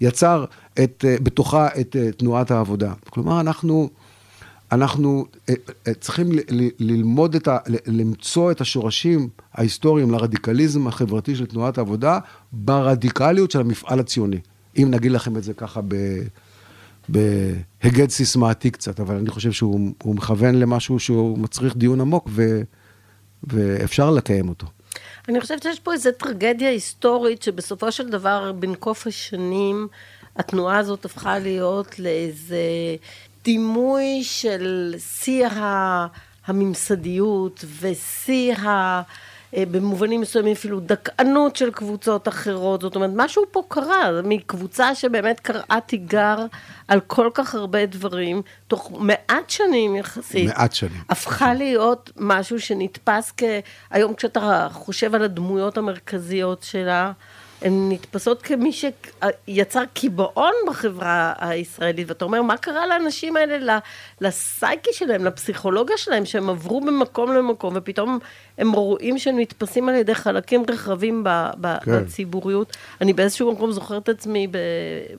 יצר 0.00 0.44
את, 0.84 1.04
בתוכה 1.22 1.68
את 1.80 1.96
תנועת 2.16 2.50
העבודה. 2.50 2.92
כלומר, 3.10 3.40
אנחנו... 3.40 3.88
אנחנו 4.72 5.26
אה, 5.48 5.54
אה, 5.86 5.94
צריכים 5.94 6.32
ללמוד 6.78 7.34
את 7.34 7.48
ה... 7.48 7.58
למצוא 7.86 8.50
את 8.50 8.60
השורשים 8.60 9.28
ההיסטוריים 9.54 10.10
לרדיקליזם 10.10 10.86
החברתי 10.86 11.36
של 11.36 11.46
תנועת 11.46 11.78
העבודה 11.78 12.18
ברדיקליות 12.52 13.50
של 13.50 13.60
המפעל 13.60 14.00
הציוני. 14.00 14.38
אם 14.76 14.88
נגיד 14.90 15.12
לכם 15.12 15.36
את 15.36 15.44
זה 15.44 15.54
ככה 15.54 15.80
ב... 15.88 15.94
בהיגד 17.08 18.10
סיסמאתי 18.10 18.70
קצת, 18.70 19.00
אבל 19.00 19.16
אני 19.16 19.30
חושב 19.30 19.52
שהוא 19.52 19.94
מכוון 20.04 20.54
למשהו 20.54 20.98
שהוא 20.98 21.38
מצריך 21.38 21.76
דיון 21.76 22.00
עמוק 22.00 22.28
ו... 22.30 22.60
ואפשר 23.44 24.10
לקיים 24.10 24.48
אותו. 24.48 24.66
אני 25.28 25.40
חושבת 25.40 25.62
שיש 25.62 25.80
פה 25.80 25.92
איזו 25.92 26.10
טרגדיה 26.18 26.70
היסטורית 26.70 27.42
שבסופו 27.42 27.92
של 27.92 28.08
דבר, 28.08 28.52
בין 28.52 28.74
קוף 28.74 29.06
השנים, 29.06 29.88
התנועה 30.36 30.78
הזאת 30.78 31.04
הפכה 31.04 31.38
להיות 31.38 31.98
לאיזה 31.98 32.56
דימוי 33.44 34.20
של 34.22 34.94
שיא 34.98 35.48
הממסדיות 36.46 37.64
ושיא 37.80 38.54
ה... 38.54 39.02
אה, 39.54 39.64
במובנים 39.70 40.20
מסוימים 40.20 40.52
אפילו 40.52 40.80
דכאנות 40.80 41.56
של 41.56 41.70
קבוצות 41.70 42.28
אחרות, 42.28 42.80
זאת 42.80 42.94
אומרת, 42.96 43.10
משהו 43.14 43.42
פה 43.50 43.62
קרה, 43.68 44.10
מקבוצה 44.24 44.94
שבאמת 44.94 45.40
קראה 45.40 45.78
תיגר 45.86 46.38
על 46.88 47.00
כל 47.00 47.30
כך 47.34 47.54
הרבה 47.54 47.86
דברים, 47.86 48.42
תוך 48.68 48.92
מעט 48.98 49.50
שנים 49.50 49.96
יחסית. 49.96 50.48
מעט 50.48 50.72
שנים. 50.72 51.02
הפכה 51.08 51.54
להיות 51.54 52.10
משהו 52.16 52.60
שנתפס 52.60 53.32
כ... 53.36 53.42
היום 53.90 54.14
כשאתה 54.14 54.68
חושב 54.72 55.14
על 55.14 55.22
הדמויות 55.22 55.78
המרכזיות 55.78 56.62
שלה, 56.62 57.12
הן 57.62 57.92
נתפסות 57.92 58.42
כמי 58.42 58.70
שיצר 58.72 59.82
קיבעון 59.94 60.52
בחברה 60.68 61.32
הישראלית, 61.38 62.08
ואתה 62.08 62.24
אומר, 62.24 62.42
מה 62.42 62.56
קרה 62.56 62.86
לאנשים 62.86 63.36
האלה, 63.36 63.78
לסייקי 64.20 64.90
שלהם, 64.92 65.24
לפסיכולוגיה 65.24 65.96
שלהם, 65.96 66.24
שהם 66.24 66.50
עברו 66.50 66.80
ממקום 66.80 67.32
למקום, 67.32 67.72
ופתאום 67.76 68.18
הם 68.58 68.72
רואים 68.72 69.18
שהם 69.18 69.38
נתפסים 69.38 69.88
על 69.88 69.94
ידי 69.94 70.14
חלקים 70.14 70.64
רחבים 70.68 71.24
כן. 71.24 72.02
בציבוריות. 72.02 72.76
אני 73.00 73.12
באיזשהו 73.12 73.52
מקום 73.52 73.72
זוכרת 73.72 74.02
את 74.02 74.08
עצמי 74.08 74.46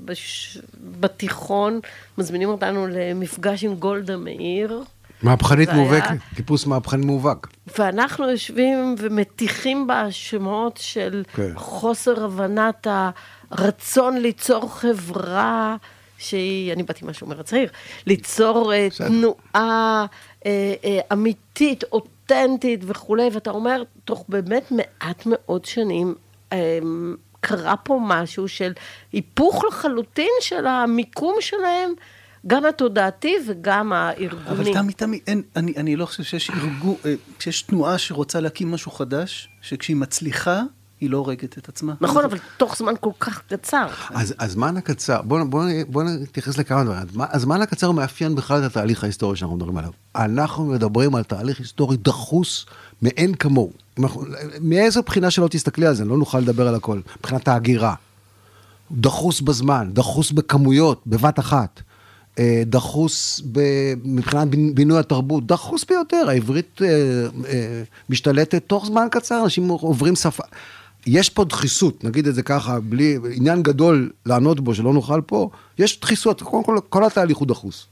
בש... 0.06 0.58
בתיכון, 1.00 1.80
מזמינים 2.18 2.50
אותנו 2.50 2.88
למפגש 2.88 3.64
עם 3.64 3.76
גולדה 3.76 4.18
מאיר. 4.18 4.84
מהפכנית 5.24 5.70
מובהקת, 5.70 6.16
טיפוס 6.36 6.66
מהפכני 6.66 7.06
מובהק. 7.06 7.48
ואנחנו 7.78 8.30
יושבים 8.30 8.96
ומטיחים 8.98 9.88
בהאשמות 9.88 10.80
של 10.82 11.24
כן. 11.34 11.52
חוסר 11.56 12.26
הבנת 12.26 12.88
הרצון 13.52 14.18
ליצור 14.18 14.70
חברה 14.74 15.76
שהיא, 16.18 16.74
אני 16.74 16.84
באתי 16.84 17.06
משהו 17.06 17.28
מהצעיר, 17.28 17.70
ליצור 18.06 18.74
אה, 18.74 18.88
תנועה 18.98 20.06
אה, 20.46 20.74
אה, 20.84 21.00
אמיתית, 21.14 21.84
אותנטית 21.92 22.80
וכולי, 22.84 23.30
ואתה 23.34 23.52
אומר, 23.52 23.84
תוך 24.06 24.26
באמת 24.30 24.72
מעט 24.72 25.24
מאוד 25.26 25.66
שנים, 25.66 26.16
אה, 26.54 26.80
קרה 27.40 27.76
פה 27.78 28.00
משהו 28.02 28.48
של 28.48 28.74
היפוך 29.14 29.64
לחלוטין 29.64 30.32
של 30.42 30.68
המיקום 30.68 31.36
שלהם. 31.40 31.94
גם 32.48 32.66
התודעתי 32.66 33.36
וגם 33.48 33.94
הארגוני. 33.94 34.50
אבל 34.50 34.74
תמי, 34.74 34.94
תמי, 34.94 35.20
אין, 35.28 35.42
אני, 35.56 35.74
אני 35.78 35.96
לא 35.96 36.06
חושב 36.06 36.24
שיש 36.24 36.50
ארגון, 36.50 36.96
אה, 37.06 37.14
שיש 37.40 37.62
תנועה 37.62 37.98
שרוצה 37.98 38.40
להקים 38.40 38.72
משהו 38.72 38.92
חדש, 38.92 39.50
שכשהיא 39.62 39.96
מצליחה, 39.96 40.64
היא 41.00 41.10
לא 41.10 41.18
הורגת 41.18 41.58
את 41.58 41.70
עצמה. 41.70 41.94
נכון, 42.02 42.26
אבל 42.26 42.38
תוך 42.58 42.78
זמן 42.78 42.94
כל 43.00 43.10
כך 43.20 43.42
קצר. 43.50 43.88
אז 44.10 44.34
הזמן 44.40 44.78
הקצר, 44.78 45.22
בואו 45.22 45.48
בוא, 45.50 45.64
בוא 45.88 46.04
נתייחס 46.04 46.58
לכמה 46.58 46.84
דברים. 46.84 47.02
הזמן 47.18 47.62
הקצר 47.62 47.92
מאפיין 47.92 48.36
בכלל 48.36 48.60
את 48.60 48.64
התהליך 48.64 49.04
ההיסטורי 49.04 49.38
שאנחנו 49.38 49.56
מדברים 49.56 49.78
עליו. 49.78 49.92
אנחנו 50.16 50.66
מדברים 50.66 51.16
על 51.16 51.24
תהליך 51.24 51.60
היסטורי 51.60 51.98
דחוס 51.98 52.66
מאין 53.02 53.36
כמוהו. 53.36 53.72
מאיזו 54.62 55.02
בחינה 55.04 55.32
שלא 55.32 55.48
תסתכלי 55.48 55.88
על 55.88 55.94
זה, 55.94 56.06
לא 56.06 56.18
נוכל 56.18 56.40
לדבר 56.40 56.68
על 56.68 56.76
הכל. 56.76 57.00
מבחינת 57.20 57.48
ההגירה. 57.48 57.94
דחוס 58.92 59.42
בזמן, 59.42 59.90
דחוס 59.94 60.32
בכמויות, 60.32 61.02
בבת 61.08 61.40
אחת. 61.40 61.82
אה, 62.40 62.64
דחוס 62.66 63.42
מבחינת 64.04 64.48
בינוי 64.74 65.00
התרבות, 65.00 65.48
דחוס 65.48 65.86
ביותר, 65.90 66.26
העברית 66.30 66.82
אה, 66.82 66.88
אה, 67.48 67.84
משתלטת 68.10 68.64
תוך 68.68 68.86
זמן 68.86 69.08
קצר, 69.12 69.44
אנשים 69.44 69.68
עוברים 69.68 70.16
שפה. 70.16 70.44
יש 71.06 71.30
פה 71.30 71.44
דחיסות, 71.44 72.04
נגיד 72.04 72.28
את 72.28 72.36
זה 72.36 72.44
ככה, 72.44 72.80
בלי, 72.80 73.18
עניין 73.32 73.64
גדול 73.64 74.12
לענות 74.26 74.60
בו 74.60 74.76
שלא 74.76 74.94
נוכל 74.94 75.22
פה, 75.26 75.50
יש 75.80 76.00
דחיסות, 76.00 76.42
קודם 76.42 76.64
כל, 76.64 76.78
כל 76.90 77.04
התהליך 77.04 77.38
הוא 77.38 77.48
דחוס. 77.48 77.86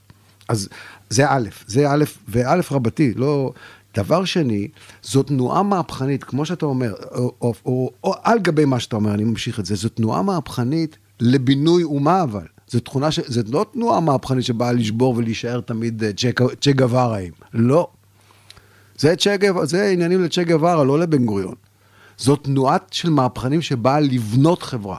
אז 0.49 0.69
זה 1.10 1.29
א', 1.29 1.49
זה 1.67 1.91
א', 1.91 2.03
וא' 2.27 2.55
רבתי, 2.71 3.13
לא... 3.15 3.51
דבר 3.97 4.25
שני, 4.25 4.67
זו 5.03 5.23
תנועה 5.23 5.63
מהפכנית, 5.63 6.23
כמו 6.23 6.45
שאתה 6.45 6.65
אומר, 6.65 6.93
או, 7.12 7.34
או, 7.41 7.53
או, 7.65 7.91
או 8.03 8.13
על 8.23 8.39
גבי 8.39 8.65
מה 8.65 8.79
שאתה 8.79 8.95
אומר, 8.95 9.13
אני 9.13 9.23
ממשיך 9.23 9.60
את 9.60 9.65
זה, 9.65 9.75
זו 9.75 9.89
תנועה 9.89 10.21
מהפכנית 10.21 10.97
לבינוי 11.19 11.84
אומה 11.84 12.23
אבל. 12.23 12.45
זו 12.67 12.80
תכונה, 12.80 13.12
ש... 13.12 13.19
זו 13.28 13.41
לא 13.51 13.65
תנועה 13.73 13.99
מהפכנית 13.99 14.45
שבאה 14.45 14.71
לשבור 14.71 15.13
ולהישאר 15.17 15.62
תמיד 15.62 16.04
אה, 16.04 16.12
צ'ה 16.62 16.71
גוואראים. 16.71 17.32
לא. 17.54 17.88
זה, 18.97 19.15
צ'ה, 19.15 19.36
זה 19.63 19.89
עניינים 19.89 20.23
לצ'ה 20.23 20.43
גווארה, 20.43 20.84
לא 20.84 20.99
לבן 20.99 21.25
גוריון. 21.25 21.56
זו 22.17 22.36
תנועה 22.36 22.78
של 22.91 23.10
מהפכנים 23.10 23.62
שבאה 23.62 23.99
לבנות 23.99 24.63
חברה. 24.63 24.97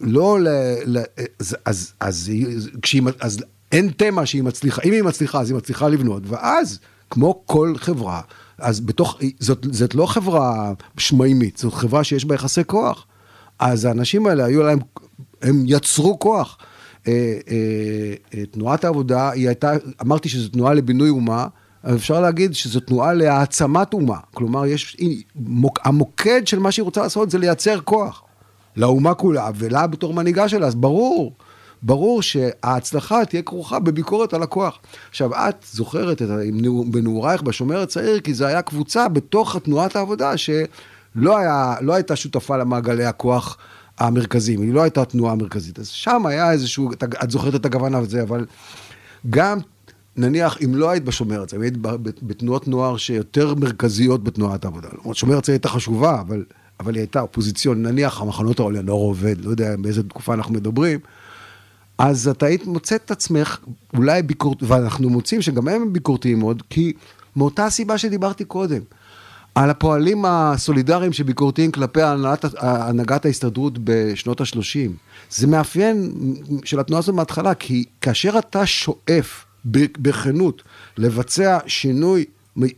לא 0.00 0.40
ל... 0.40 0.48
ל 0.86 0.98
אז, 1.40 1.56
אז, 1.64 1.92
אז, 2.00 2.30
כשהיא, 2.82 3.02
אז 3.20 3.38
אין 3.72 3.90
תמה 3.96 4.26
שהיא 4.26 4.42
מצליחה, 4.42 4.82
אם 4.84 4.92
היא 4.92 5.02
מצליחה, 5.02 5.40
אז 5.40 5.50
היא 5.50 5.56
מצליחה 5.56 5.88
לבנות, 5.88 6.22
ואז, 6.26 6.78
כמו 7.10 7.42
כל 7.46 7.74
חברה, 7.76 8.20
אז 8.58 8.80
בתוך, 8.80 9.18
זאת, 9.40 9.66
זאת 9.72 9.94
לא 9.94 10.06
חברה 10.06 10.72
שמיימית, 10.98 11.56
זאת 11.56 11.74
חברה 11.74 12.04
שיש 12.04 12.24
בה 12.24 12.34
יחסי 12.34 12.64
כוח. 12.66 13.06
אז 13.58 13.84
האנשים 13.84 14.26
האלה, 14.26 14.44
היו 14.44 14.62
להם 14.62 14.78
הם 15.42 15.64
יצרו 15.66 16.18
כוח. 16.18 16.58
אה, 17.08 17.12
אה, 17.50 18.14
אה, 18.34 18.46
תנועת 18.46 18.84
העבודה, 18.84 19.30
היא 19.30 19.48
הייתה, 19.48 19.72
אמרתי 20.02 20.28
שזו 20.28 20.48
תנועה 20.48 20.74
לבינוי 20.74 21.08
אומה, 21.08 21.46
אבל 21.84 21.94
אפשר 21.94 22.20
להגיד 22.20 22.54
שזו 22.54 22.80
תנועה 22.80 23.14
להעצמת 23.14 23.92
אומה. 23.92 24.18
כלומר, 24.34 24.66
יש, 24.66 24.96
המוקד 25.84 26.46
של 26.46 26.58
מה 26.58 26.72
שהיא 26.72 26.84
רוצה 26.84 27.02
לעשות 27.02 27.30
זה 27.30 27.38
לייצר 27.38 27.80
כוח. 27.80 28.22
לאומה 28.76 29.14
כולה, 29.14 29.50
ולה 29.54 29.86
בתור 29.86 30.14
מנהיגה 30.14 30.48
שלה, 30.48 30.66
אז 30.66 30.74
ברור, 30.74 31.32
ברור 31.82 32.22
שההצלחה 32.22 33.24
תהיה 33.24 33.42
כרוכה 33.42 33.78
בביקורת 33.78 34.34
על 34.34 34.42
הכוח. 34.42 34.78
עכשיו, 35.10 35.34
את 35.34 35.64
זוכרת 35.72 36.22
את, 36.22 36.28
בנעורייך 36.90 37.42
בשומר 37.42 37.80
הצעיר, 37.80 38.20
כי 38.20 38.34
זו 38.34 38.46
היה 38.46 38.62
קבוצה 38.62 39.08
בתוך 39.08 39.56
תנועת 39.56 39.96
העבודה 39.96 40.36
שלא 40.36 41.38
היה, 41.38 41.74
לא 41.80 41.94
הייתה 41.94 42.16
שותפה 42.16 42.56
למעגלי 42.56 43.04
הכוח 43.04 43.58
המרכזיים, 43.98 44.62
היא 44.62 44.72
לא 44.72 44.82
הייתה 44.82 45.02
התנועה 45.02 45.32
המרכזית. 45.32 45.78
אז 45.78 45.88
שם 45.88 46.26
היה 46.26 46.52
איזשהו, 46.52 46.90
את 47.22 47.30
זוכרת 47.30 47.54
את 47.54 47.66
הגוון 47.66 47.94
הזה, 47.94 48.22
אבל 48.22 48.46
גם, 49.30 49.58
נניח, 50.16 50.58
אם 50.64 50.74
לא 50.74 50.90
היית 50.90 51.04
בשומר 51.04 51.42
הצעיר, 51.42 51.62
היית 51.62 51.74
בתנועות 52.22 52.68
נוער 52.68 52.96
שיותר 52.96 53.54
מרכזיות 53.54 54.24
בתנועת 54.24 54.64
העבודה. 54.64 54.88
למרות 54.98 55.16
שומר 55.16 55.38
הצעיר 55.38 55.54
הייתה 55.54 55.68
חשובה, 55.68 56.20
אבל, 56.20 56.44
אבל 56.80 56.94
היא 56.94 57.00
הייתה 57.00 57.20
אופוזיציון, 57.20 57.82
נניח 57.82 58.20
המחנות 58.20 58.58
העולה, 58.58 58.82
לא 58.82 58.92
עובד, 58.92 59.44
לא 59.44 59.50
יודע 59.50 59.76
באיזה 59.76 60.02
תקופה 60.02 60.34
אנחנו 60.34 60.54
מדברים. 60.54 60.98
אז 61.98 62.28
אתה 62.28 62.46
היית 62.46 62.66
מוצא 62.66 62.96
את 62.96 63.10
עצמך 63.10 63.58
אולי 63.96 64.22
ביקורת, 64.22 64.62
ואנחנו 64.62 65.10
מוצאים 65.10 65.42
שגם 65.42 65.68
הם 65.68 65.92
ביקורתיים 65.92 66.38
מאוד, 66.38 66.62
כי 66.70 66.92
מאותה 67.36 67.70
סיבה 67.70 67.98
שדיברתי 67.98 68.44
קודם. 68.44 68.80
על 69.56 69.70
הפועלים 69.70 70.24
הסולידריים 70.24 71.12
שביקורתיים 71.12 71.72
כלפי 71.72 72.02
הנהגת, 72.02 72.44
הנהגת 72.58 73.24
ההסתדרות 73.24 73.72
בשנות 73.84 74.40
ה-30. 74.40 74.90
זה 75.30 75.46
מאפיין 75.46 76.12
של 76.64 76.80
התנועה 76.80 76.98
הזאת 76.98 77.14
מההתחלה, 77.14 77.54
כי 77.54 77.84
כאשר 78.00 78.38
אתה 78.38 78.66
שואף 78.66 79.44
בכנות 79.98 80.62
לבצע 80.98 81.58
שינוי 81.66 82.24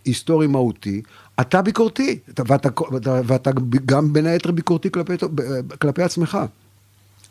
היסטורי 0.05 0.47
מהותי, 0.47 1.03
אתה 1.41 1.63
ביקורתי, 1.63 2.19
ואתה, 2.39 2.69
ואתה, 2.93 3.21
ואתה 3.25 3.51
גם 3.87 4.13
בין 4.13 4.27
היתר 4.27 4.51
ביקורתי 4.51 4.91
כלפי, 4.91 5.15
כלפי 5.79 6.03
עצמך. 6.03 6.39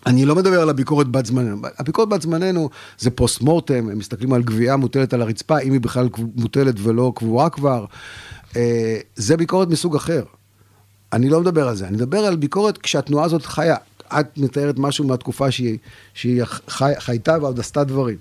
אני 0.05 0.25
לא 0.25 0.35
מדבר 0.35 0.61
על 0.61 0.69
הביקורת 0.69 1.07
בת 1.07 1.25
זמננו, 1.25 1.61
הביקורת 1.79 2.09
בת 2.09 2.21
זמננו 2.21 2.69
זה 2.99 3.09
פוסט 3.09 3.41
מורטם, 3.41 3.89
הם 3.89 3.97
מסתכלים 3.97 4.33
על 4.33 4.43
גבייה 4.43 4.75
מוטלת 4.75 5.13
על 5.13 5.21
הרצפה, 5.21 5.59
אם 5.59 5.73
היא 5.73 5.81
בכלל 5.81 6.09
מוטלת 6.35 6.75
ולא 6.77 7.11
קבועה 7.15 7.49
כבר. 7.49 7.85
אה, 8.55 8.99
זה 9.15 9.37
ביקורת 9.37 9.67
מסוג 9.67 9.95
אחר. 9.95 10.23
אני 11.13 11.29
לא 11.29 11.41
מדבר 11.41 11.67
על 11.67 11.75
זה, 11.75 11.87
אני 11.87 11.97
מדבר 11.97 12.17
על 12.17 12.35
ביקורת 12.35 12.77
כשהתנועה 12.77 13.25
הזאת 13.25 13.45
חיה. 13.45 13.75
את 14.07 14.37
מתארת 14.37 14.75
משהו 14.77 15.05
מהתקופה 15.05 15.51
שהיא, 15.51 15.77
שהיא 16.13 16.43
חי, 16.67 16.91
חייתה 16.99 17.37
ועוד 17.41 17.59
עשתה 17.59 17.83
דברים. 17.83 18.17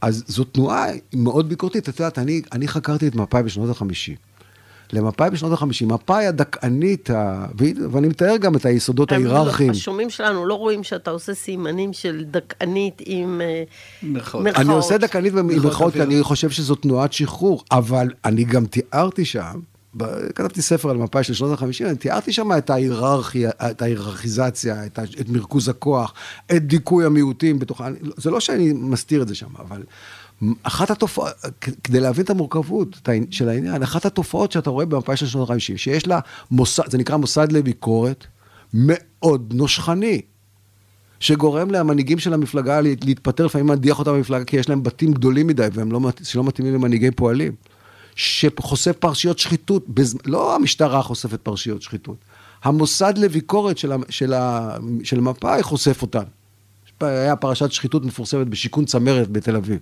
אז 0.00 0.24
זו 0.26 0.44
תנועה 0.44 0.86
מאוד 1.12 1.48
ביקורתית. 1.48 1.88
את 1.88 2.00
יודעת, 2.00 2.18
אני, 2.18 2.42
אני 2.52 2.68
חקרתי 2.68 3.08
את 3.08 3.14
מפא"י 3.14 3.42
בשנות 3.42 3.76
ה-50. 3.76 4.25
למפא"י 4.92 5.30
בשנות 5.30 5.62
ה-50, 5.62 5.86
מפא"י 5.86 6.26
הדכאנית, 6.26 7.10
ה... 7.10 7.46
ואני 7.90 8.08
מתאר 8.08 8.36
גם 8.36 8.56
את 8.56 8.66
היסודות 8.66 9.12
לא- 9.12 9.16
ההיררכיים. 9.16 9.70
השומעים 9.70 10.10
שלנו 10.10 10.46
לא 10.46 10.54
רואים 10.54 10.84
שאתה 10.84 11.10
עושה 11.10 11.34
סימנים 11.34 11.92
של 11.92 12.24
דכאנית 12.30 13.02
עם 13.06 13.40
אה, 13.40 13.62
מרכאות. 14.02 14.46
אני 14.46 14.72
עושה 14.72 14.98
דכאנית 14.98 15.34
עם 15.34 15.46
מרכאות, 15.46 15.92
כי 15.92 16.02
אני 16.02 16.22
חושב 16.22 16.50
שזו 16.50 16.74
תנועת 16.74 17.12
שחרור, 17.12 17.64
אבל 17.72 18.10
אני 18.24 18.44
גם 18.44 18.66
תיארתי 18.66 19.24
שם, 19.24 19.60
כתבתי 20.34 20.62
ספר 20.62 20.90
על 20.90 20.96
מפא"י 20.96 21.24
של 21.24 21.34
שנות 21.34 21.62
ה-50, 21.62 21.86
אני 21.86 21.96
תיארתי 21.96 22.32
שם 22.32 22.48
את 22.58 22.70
ההיררכיה, 22.70 23.50
את 23.70 23.82
ההיררכיזציה, 23.82 24.86
את, 24.86 24.98
את 25.20 25.28
מרכוז 25.28 25.68
הכוח, 25.68 26.14
את 26.56 26.66
דיכוי 26.66 27.04
המיעוטים 27.04 27.58
בתוך... 27.58 27.80
זה 28.16 28.30
לא 28.30 28.40
שאני 28.40 28.72
מסתיר 28.72 29.22
את 29.22 29.28
זה 29.28 29.34
שם, 29.34 29.50
אבל 29.58 29.82
אחת 30.62 30.90
התופעות, 30.90 31.32
כדי 31.84 32.00
להבין 32.00 32.24
את 32.24 32.30
המורכבות 32.30 33.08
של 33.30 33.48
העניין, 33.48 33.82
אחת 33.82 34.06
התופעות 34.06 34.52
שאתה 34.52 34.70
רואה 34.70 34.86
במפא"י 34.86 35.16
של 35.16 35.26
שנות 35.26 35.50
ה-50, 35.50 35.58
שיש 35.76 36.06
לה 36.06 36.20
מוסד, 36.50 36.90
זה 36.90 36.98
נקרא 36.98 37.16
מוסד 37.16 37.52
לביקורת, 37.52 38.26
מאוד 38.74 39.52
נושכני, 39.54 40.20
שגורם 41.20 41.70
למנהיגים 41.70 42.18
של 42.18 42.34
המפלגה 42.34 42.80
להתפטר, 42.80 43.46
לפעמים 43.46 43.68
להדיח 43.68 43.98
אותם 43.98 44.12
במפלגה, 44.12 44.44
כי 44.44 44.56
יש 44.56 44.68
להם 44.68 44.82
בתים 44.82 45.12
גדולים 45.12 45.46
מדי, 45.46 45.68
והם 45.72 45.92
לא, 45.92 46.00
שלא 46.22 46.44
מתאימים 46.44 46.74
למנהיגי 46.74 47.10
פועלים. 47.10 47.52
שחושף 48.16 48.92
פרשיות 48.92 49.38
שחיתות, 49.38 49.86
לא 50.26 50.54
המשטרה 50.54 51.02
חושפת 51.02 51.40
פרשיות 51.40 51.82
שחיתות, 51.82 52.16
המוסד 52.64 53.18
לביקורת 53.18 53.78
של, 53.78 53.92
של, 54.08 54.34
של 55.04 55.20
מפא"י 55.20 55.62
חושף 55.62 56.02
אותן. 56.02 56.22
היה 57.00 57.36
פרשת 57.36 57.72
שחיתות 57.72 58.04
מפורסמת 58.04 58.46
בשיכון 58.46 58.84
צמרת 58.84 59.30
בתל 59.30 59.56
אביב. 59.56 59.78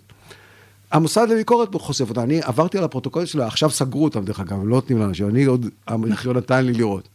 המוסד 0.92 1.26
לביקורת 1.30 1.74
חושף 1.74 2.08
אותה, 2.08 2.22
אני 2.22 2.40
עברתי 2.42 2.78
על 2.78 2.84
הפרוטוקול 2.84 3.24
שלו, 3.24 3.42
עכשיו 3.42 3.70
סגרו 3.70 4.04
אותם 4.04 4.24
דרך 4.24 4.40
אגב, 4.40 4.58
לא 4.64 4.64
נותנים 4.64 4.98
לאנשים, 4.98 5.28
אני 5.28 5.44
עוד, 5.44 5.66
המחיון 5.86 6.36
נתן 6.36 6.66
לי 6.66 6.72
לראות. 6.72 7.08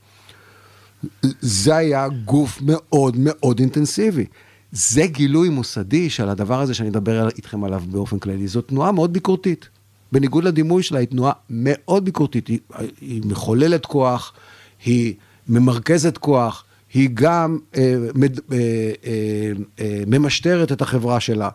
זה 1.42 1.76
היה 1.76 2.08
גוף 2.26 2.60
מאוד 2.62 3.16
מאוד 3.20 3.60
אינטנסיבי. 3.60 4.26
זה 4.72 5.08
גילוי 5.08 5.50
מוסדי 5.50 6.10
של 6.10 6.30
הדבר 6.30 6.62
הזה 6.62 6.74
שאני 6.74 6.90
אדבר 6.90 7.30
איתכם 7.30 7.64
עליו 7.64 7.82
באופן 7.92 8.20
כללי. 8.20 8.48
זו 8.48 8.62
תנועה 8.62 8.92
מאוד 8.92 9.14
ביקורתית. 9.14 9.70
בניגוד 10.12 10.44
לדימוי 10.44 10.84
שלה, 10.84 11.00
היא 11.00 11.08
תנועה 11.08 11.34
מאוד 11.50 12.06
ביקורתית. 12.06 12.48
היא, 12.48 12.60
היא 13.02 13.22
מחוללת 13.26 13.86
כוח, 13.86 14.34
היא 14.86 15.14
ממרכזת 15.48 16.18
כוח, 16.18 16.64
היא 16.94 17.10
גם 17.14 17.60
אה, 17.78 17.96
מד, 18.16 18.40
אה, 18.40 18.58
אה, 19.06 19.52
אה, 19.80 20.04
ממשטרת 20.08 20.72
את 20.72 20.82
החברה 20.82 21.20
שלה. 21.20 21.50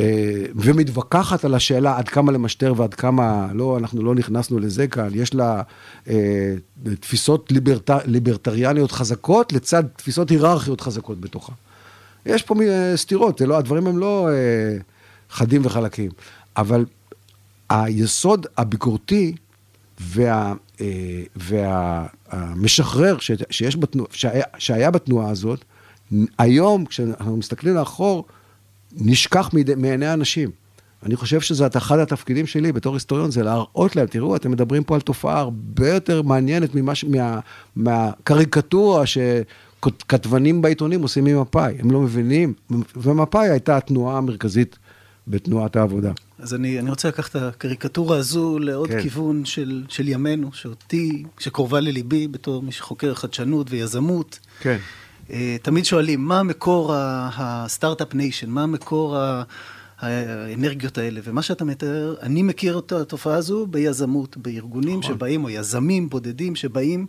אה, 0.00 0.44
ומתווכחת 0.54 1.44
על 1.44 1.54
השאלה 1.54 1.96
עד 1.96 2.08
כמה 2.08 2.32
למשטר 2.32 2.74
ועד 2.76 2.94
כמה, 2.94 3.48
לא, 3.54 3.78
אנחנו 3.78 4.02
לא 4.02 4.14
נכנסנו 4.14 4.58
לזה 4.58 4.86
כאן, 4.86 5.08
יש 5.12 5.34
לה 5.34 5.62
אה, 6.08 6.54
תפיסות 7.00 7.52
ליברט, 7.52 7.90
ליברטריאניות 8.04 8.92
חזקות 8.92 9.52
לצד 9.52 9.84
תפיסות 9.96 10.30
היררכיות 10.30 10.80
חזקות 10.80 11.20
בתוכה. 11.20 11.52
יש 12.26 12.42
פה 12.42 12.54
אה, 12.62 12.92
סתירות, 12.96 13.40
לא, 13.40 13.58
הדברים 13.58 13.86
הם 13.86 13.98
לא 13.98 14.28
אה, 14.28 14.78
חדים 15.30 15.60
וחלקים, 15.64 16.10
אבל 16.56 16.84
היסוד 17.70 18.46
הביקורתי 18.56 19.34
וה, 20.00 20.54
אה, 20.80 21.22
והמשחרר 21.36 23.16
שיש 23.50 23.76
בתנועה, 23.76 24.08
שהיה, 24.12 24.44
שהיה 24.58 24.90
בתנועה 24.90 25.30
הזאת, 25.30 25.64
היום 26.38 26.84
כשאנחנו 26.84 27.36
מסתכלים 27.36 27.74
לאחור, 27.74 28.24
נשכח 28.92 29.50
מעיני 29.76 30.06
האנשים. 30.06 30.50
אני 31.02 31.16
חושב 31.16 31.40
שזה 31.40 31.66
אחד 31.76 31.98
התפקידים 31.98 32.46
שלי 32.46 32.72
בתור 32.72 32.94
היסטוריון, 32.94 33.30
זה 33.30 33.42
להראות 33.42 33.96
להם, 33.96 34.06
תראו, 34.06 34.36
אתם 34.36 34.50
מדברים 34.50 34.84
פה 34.84 34.94
על 34.94 35.00
תופעה 35.00 35.38
הרבה 35.38 35.88
יותר 35.88 36.22
מעניינת 36.22 36.74
ממה, 36.74 36.92
מה, 37.08 37.40
מהקריקטורה 37.76 39.04
שכתבנים 39.06 40.62
בעיתונים 40.62 41.02
עושים 41.02 41.24
ממפא"י. 41.24 41.74
הם 41.78 41.90
לא 41.90 42.00
מבינים, 42.00 42.54
ומפא"י 42.96 43.48
הייתה 43.48 43.76
התנועה 43.76 44.18
המרכזית 44.18 44.78
בתנועת 45.28 45.76
העבודה. 45.76 46.12
אז 46.38 46.54
אני, 46.54 46.78
אני 46.78 46.90
רוצה 46.90 47.08
לקחת 47.08 47.36
את 47.36 47.42
הקריקטורה 47.42 48.16
הזו 48.16 48.58
לעוד 48.58 48.88
כן. 48.88 49.02
כיוון 49.02 49.44
של, 49.44 49.84
של 49.88 50.08
ימינו, 50.08 50.52
שאותי, 50.52 51.24
שקרובה 51.38 51.80
לליבי 51.80 52.28
בתור 52.28 52.62
מי 52.62 52.72
שחוקר 52.72 53.14
חדשנות 53.14 53.70
ויזמות. 53.70 54.38
כן. 54.60 54.78
אה, 55.30 55.56
תמיד 55.62 55.84
שואלים, 55.84 56.24
מה 56.24 56.42
מקור 56.42 56.92
ה 57.36 57.45
Start-up 57.45 58.14
Nation? 58.14 58.50
מה 58.50 58.66
מקור 58.66 59.16
האנרגיות 59.98 60.98
האלה? 60.98 61.20
ומה 61.24 61.42
שאתה 61.42 61.64
מתאר, 61.64 62.14
אני 62.22 62.42
מכיר 62.42 62.78
את 62.78 62.92
התופעה 62.92 63.34
הזו 63.34 63.66
ביזמות, 63.66 64.36
בארגונים 64.36 64.98
נכון. 64.98 65.14
שבאים, 65.14 65.44
או 65.44 65.50
יזמים 65.50 66.08
בודדים 66.08 66.56
שבאים 66.56 67.06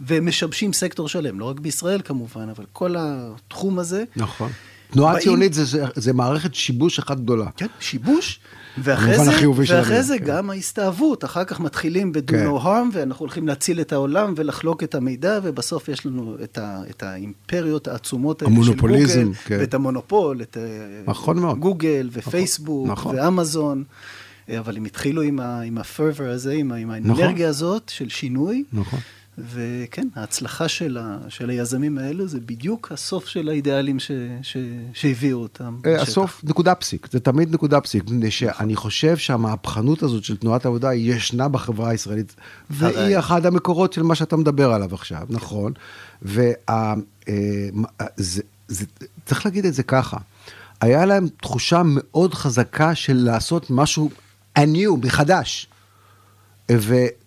ומשבשים 0.00 0.72
סקטור 0.72 1.08
שלם, 1.08 1.40
לא 1.40 1.44
רק 1.44 1.60
בישראל 1.60 2.00
כמובן, 2.04 2.48
אבל 2.48 2.64
כל 2.72 2.94
התחום 2.98 3.78
הזה. 3.78 4.04
נכון. 4.16 4.50
תנועה. 4.90 5.18
ציונית 5.18 5.54
זה, 5.54 5.64
זה, 5.64 5.84
זה 5.94 6.12
מערכת 6.12 6.54
שיבוש 6.54 6.98
אחת 6.98 7.20
גדולה. 7.20 7.46
כן, 7.56 7.66
שיבוש. 7.80 8.40
ואחרי 8.78 9.18
זה, 9.24 9.30
ואחרי 9.76 10.02
זה 10.02 10.18
כן. 10.18 10.24
גם 10.24 10.50
ההסתאבות, 10.50 11.24
אחר 11.24 11.44
כך 11.44 11.60
מתחילים 11.60 12.12
ב-do 12.12 12.20
כן. 12.26 12.46
no 12.46 12.62
harm, 12.64 12.92
ואנחנו 12.92 13.22
הולכים 13.22 13.48
להציל 13.48 13.80
את 13.80 13.92
העולם 13.92 14.34
ולחלוק 14.36 14.82
את 14.82 14.94
המידע, 14.94 15.40
ובסוף 15.42 15.88
יש 15.88 16.06
לנו 16.06 16.36
את, 16.44 16.58
ה, 16.58 16.80
את 16.90 17.02
האימפריות 17.02 17.88
העצומות 17.88 18.42
האלה 18.42 18.54
של 18.64 18.74
גוגל, 18.76 19.28
כן. 19.44 19.56
ואת 19.60 19.74
המונופול, 19.74 20.42
את 20.42 20.56
אה, 20.56 20.62
נכון 21.06 21.38
מאוד. 21.38 21.58
גוגל 21.58 22.08
ופייסבוק 22.12 22.88
נכון. 22.88 23.16
ואמזון. 23.18 23.84
אבל 24.58 24.76
הם 24.76 24.84
התחילו 24.84 25.22
עם 25.22 25.40
ה-fervor 25.40 26.22
הזה, 26.22 26.52
עם, 26.52 26.72
עם 26.72 26.90
נכון. 26.90 27.22
האנרגיה 27.22 27.32
נכון. 27.32 27.48
הזאת 27.48 27.88
של 27.88 28.08
שינוי. 28.08 28.64
נכון. 28.72 28.98
וכן, 29.38 30.08
ההצלחה 30.14 30.68
של, 30.68 30.98
ה, 31.00 31.18
של 31.28 31.50
היזמים 31.50 31.98
האלו 31.98 32.28
זה 32.28 32.40
בדיוק 32.40 32.92
הסוף 32.92 33.26
של 33.26 33.48
האידיאלים 33.48 33.98
ש, 33.98 34.10
ש, 34.42 34.56
שהביאו 34.92 35.38
אותם. 35.38 35.76
אה, 35.86 36.02
הסוף, 36.02 36.40
נקודה 36.44 36.74
פסיק, 36.74 37.08
זה 37.10 37.20
תמיד 37.20 37.54
נקודה 37.54 37.80
פסיק. 37.80 38.04
מפני 38.04 38.30
שאני 38.30 38.76
חושב 38.76 39.16
שהמהפכנות 39.16 40.02
הזאת 40.02 40.24
של 40.24 40.36
תנועת 40.36 40.64
העבודה 40.64 40.94
ישנה 40.94 41.48
בחברה 41.48 41.90
הישראלית, 41.90 42.34
והיא 42.70 43.18
אחד 43.18 43.46
המקורות 43.46 43.92
של 43.92 44.02
מה 44.02 44.14
שאתה 44.14 44.36
מדבר 44.36 44.72
עליו 44.72 44.94
עכשיו, 44.94 45.22
נכון? 45.30 45.72
וצריך 46.22 46.56
אה, 49.28 49.36
להגיד 49.44 49.66
את 49.66 49.74
זה 49.74 49.82
ככה, 49.82 50.16
היה 50.80 51.06
להם 51.06 51.28
תחושה 51.42 51.82
מאוד 51.84 52.34
חזקה 52.34 52.94
של 52.94 53.16
לעשות 53.16 53.66
משהו 53.70 54.10
עניו, 54.56 54.96
מחדש. 54.96 55.68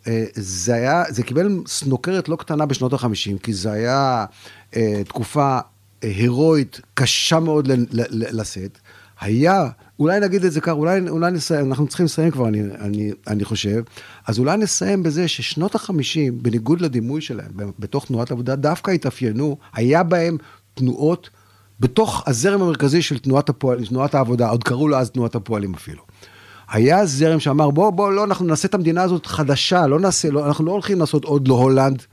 וזה 0.10 0.74
היה, 0.74 1.04
זה 1.10 1.24
קיבל 1.24 1.60
סנוקרת 1.68 2.30
לא 2.30 2.36
קטנה 2.36 2.66
בשנות 2.66 2.94
ה-50, 2.94 3.40
כי 3.44 3.54
זה 3.54 3.72
היה 3.72 4.26
אה, 4.76 5.02
תקופה 5.08 5.58
אה, 5.58 5.60
הירואית 6.02 6.82
קשה 6.94 7.40
מאוד 7.40 7.68
לשאת. 8.10 8.78
היה, 9.22 9.68
אולי 10.00 10.20
נגיד 10.20 10.46
את 10.46 10.52
זה 10.52 10.62
ככה, 10.62 10.72
אולי, 10.72 11.10
אולי 11.10 11.32
נסיים, 11.32 11.70
אנחנו 11.70 11.88
צריכים 11.88 12.06
לסיים 12.06 12.32
כבר, 12.32 12.48
אני, 12.48 12.62
אני, 12.80 13.12
אני 13.28 13.46
חושב. 13.46 13.84
אז 14.28 14.40
אולי 14.40 14.58
נסיים 14.58 15.04
בזה 15.04 15.28
ששנות 15.28 15.76
ה-50, 15.76 16.32
בניגוד 16.34 16.82
לדימוי 16.82 17.22
שלהם, 17.22 17.52
בתוך 17.80 18.06
תנועת 18.06 18.32
עבודה, 18.32 18.56
דווקא 18.56 18.92
התאפיינו, 18.92 19.58
היה 19.74 20.04
בהם 20.04 20.38
תנועות, 20.74 21.30
בתוך 21.80 22.24
הזרם 22.28 22.62
המרכזי 22.62 23.02
של 23.02 23.20
תנועת, 23.20 23.50
הפועל, 23.50 23.86
תנועת 23.86 24.16
העבודה, 24.16 24.50
עוד 24.50 24.64
קראו 24.64 24.88
לה 24.88 25.00
אז 25.00 25.10
תנועת 25.10 25.36
הפועלים 25.36 25.74
אפילו. 25.74 26.02
היה 26.72 27.06
זרם 27.06 27.40
שאמר, 27.40 27.70
בוא, 27.70 27.90
בוא, 27.90 28.12
לא, 28.12 28.24
אנחנו 28.24 28.46
נעשה 28.46 28.68
את 28.68 28.74
המדינה 28.74 29.02
הזאת 29.02 29.26
חדשה, 29.26 29.88
לא 29.88 30.00
נעשה, 30.00 30.30
לא, 30.30 30.48
אנחנו 30.48 30.66
לא 30.66 30.72
הולכים 30.72 31.00
לעשות 31.00 31.26
עוד 31.26 31.48
לא 31.48 31.54
הולנד, 31.54 32.04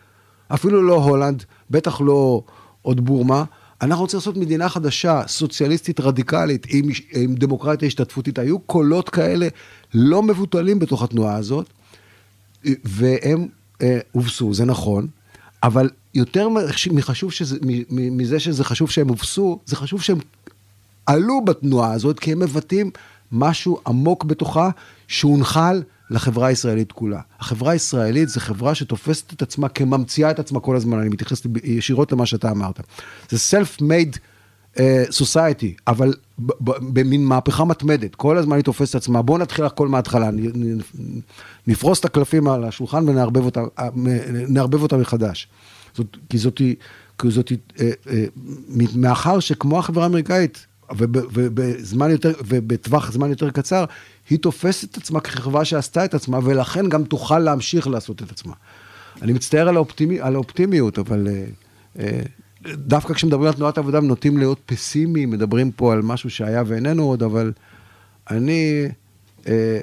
אפילו 0.49 0.83
לא 0.83 0.95
הולנד, 0.95 1.45
בטח 1.71 2.01
לא 2.01 2.43
עוד 2.83 3.05
בורמה. 3.05 3.45
אנחנו 3.83 4.03
רוצים 4.03 4.17
לעשות 4.17 4.37
מדינה 4.37 4.69
חדשה, 4.69 5.23
סוציאליסטית 5.27 6.01
רדיקלית, 6.01 6.67
עם, 6.71 6.89
עם 7.13 7.35
דמוקרטיה 7.35 7.89
השתתפותית. 7.89 8.39
היו 8.39 8.59
קולות 8.59 9.09
כאלה 9.09 9.49
לא 9.95 10.23
מבוטלים 10.23 10.79
בתוך 10.79 11.03
התנועה 11.03 11.35
הזאת, 11.35 11.67
והם 12.85 13.49
אה, 13.83 13.99
הובסו, 14.13 14.55
זה 14.55 14.65
נכון, 14.65 15.07
אבל 15.63 15.91
יותר 16.15 16.49
מחשוב 16.93 17.33
שזה, 17.33 17.57
מזה 17.91 18.41
שזה 18.41 18.65
חשוב 18.65 18.91
שהם 18.91 19.09
הובסו, 19.09 19.59
זה 19.67 19.77
חשוב 19.77 20.03
שהם 20.03 20.19
עלו 21.07 21.45
בתנועה 21.45 21.93
הזאת, 21.93 22.19
כי 22.19 22.33
הם 22.33 22.39
מבטאים 22.39 22.91
משהו 23.39 23.81
עמוק 23.87 24.25
בתוכה 24.25 24.71
שהונחל 25.09 25.83
לחברה 26.11 26.47
הישראלית 26.47 26.93
כולה. 26.93 27.21
החברה 27.41 27.73
הישראלית 27.73 28.29
זו 28.29 28.41
חברה 28.41 28.75
שתופסת 28.75 29.33
את 29.33 29.43
עצמה 29.43 29.69
כממציאה 29.69 30.31
את 30.31 30.39
עצמה 30.39 30.61
כל 30.61 30.77
הזמן, 30.77 30.99
אני 30.99 31.09
מתייחס 31.09 31.43
ישירות 31.65 32.13
למה 32.13 32.27
שאתה 32.27 32.51
אמרת. 32.51 32.81
זה 33.31 33.59
self-made 33.59 34.19
uh, 34.75 34.79
society, 35.11 35.81
אבל 35.87 36.15
במין 36.69 37.25
מהפכה 37.25 37.65
מתמדת, 37.65 38.15
כל 38.15 38.39
הזמן 38.39 38.57
היא 38.57 38.65
תופסת 38.65 38.91
את 38.91 39.01
עצמה, 39.01 39.23
בואו 39.23 39.39
נתחיל 39.39 39.65
הכל 39.65 39.89
מההתחלה, 39.89 40.31
נפרוס 41.67 42.01
את 42.01 42.05
הקלפים 42.05 42.49
על 42.49 42.65
השולחן 42.65 43.09
ונערבב 43.09 43.45
אותה, 43.45 43.61
אה, 43.79 43.89
אותה 44.83 44.97
מחדש. 44.97 45.49
זאת, 45.95 46.17
כי 46.29 46.39
זאת, 46.39 46.61
כי 47.19 47.31
זאת, 47.31 47.53
אה, 47.81 48.25
מאחר 48.97 49.41
שכמו 49.41 49.79
החברה 49.79 50.05
האמריקאית, 50.05 50.67
ובזמן 50.91 52.11
יותר, 52.11 52.33
ובטווח 52.47 53.13
זמן 53.13 53.31
יותר 53.31 53.51
קצר, 53.51 53.85
היא 54.31 54.39
תופסת 54.39 54.91
את 54.91 54.97
עצמה 54.97 55.21
כחברה 55.21 55.65
שעשתה 55.65 56.05
את 56.05 56.15
עצמה, 56.15 56.39
ולכן 56.43 56.89
גם 56.89 57.05
תוכל 57.05 57.39
להמשיך 57.39 57.87
לעשות 57.87 58.23
את 58.23 58.31
עצמה. 58.31 58.53
אני 59.23 59.33
מצטער 59.33 59.69
על, 59.69 59.77
האופטימי, 59.77 60.21
על 60.21 60.35
האופטימיות, 60.35 60.99
אבל 60.99 61.29
אה, 61.29 61.45
אה, 61.99 62.21
דווקא 62.67 63.15
כשמדברים 63.15 63.49
על 63.49 63.53
תנועת 63.53 63.79
העבודה, 63.79 64.01
נוטים 64.01 64.39
להיות 64.39 64.61
פסימיים, 64.67 65.31
מדברים 65.31 65.71
פה 65.71 65.93
על 65.93 66.03
משהו 66.03 66.31
שהיה 66.31 66.63
ואיננו 66.67 67.03
עוד, 67.03 67.23
אבל 67.23 67.53
אני 68.31 68.89
אה, 69.49 69.81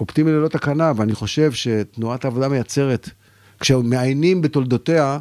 אופטימי 0.00 0.30
ללא 0.32 0.48
תקנה, 0.48 0.92
ואני 0.96 1.14
חושב 1.14 1.52
שתנועת 1.52 2.24
העבודה 2.24 2.48
מייצרת, 2.48 3.10
כשמעיינים 3.60 4.42
בתולדותיה, 4.42 5.18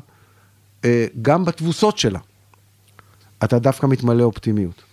גם 1.21 1.45
בתבוסות 1.45 1.97
שלה, 1.97 2.19
אתה 3.43 3.59
דווקא 3.59 3.85
מתמלא 3.85 4.23
אופטימיות. 4.23 4.83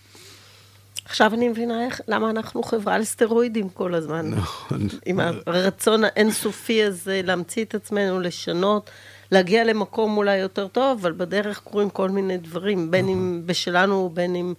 עכשיו 1.05 1.35
אני 1.35 1.49
מבינה 1.49 1.85
איך, 1.85 2.01
למה 2.09 2.31
אנחנו 2.31 2.63
חברה 2.63 2.99
לסטרואידים 2.99 3.69
כל 3.69 3.95
הזמן. 3.95 4.31
נכון. 4.31 4.89
עם 5.07 5.21
הרצון 5.47 6.05
האינסופי 6.05 6.85
הזה 6.85 7.21
להמציא 7.25 7.65
את 7.65 7.75
עצמנו, 7.75 8.21
לשנות, 8.21 8.91
להגיע 9.31 9.65
למקום 9.65 10.17
אולי 10.17 10.37
יותר 10.37 10.69
טוב, 10.69 10.99
אבל 11.01 11.13
בדרך 11.13 11.61
קורים 11.61 11.91
כל 11.91 12.11
מיני 12.11 12.37
דברים, 12.39 12.91
בין 12.91 13.09
אם 13.09 13.31
נכון. 13.31 13.47
בשלנו 13.47 13.95
ובין 13.95 14.37
אם 14.37 14.55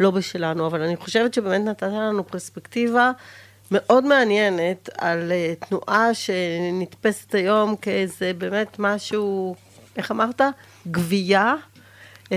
לא 0.00 0.10
בשלנו. 0.10 0.66
אבל 0.66 0.82
אני 0.82 0.96
חושבת 0.96 1.34
שבאמת 1.34 1.60
נתת 1.64 1.82
לנו 1.82 2.26
פרספקטיבה 2.26 3.12
מאוד 3.70 4.04
מעניינת 4.04 4.88
על 4.98 5.32
אה, 5.32 5.54
תנועה 5.68 6.14
שנתפסת 6.14 7.34
היום 7.34 7.76
כאיזה 7.76 8.32
באמת 8.38 8.76
משהו, 8.78 9.56
איך 9.96 10.10
אמרת? 10.10 10.40
גבייה. 10.90 11.54
אה, 12.32 12.36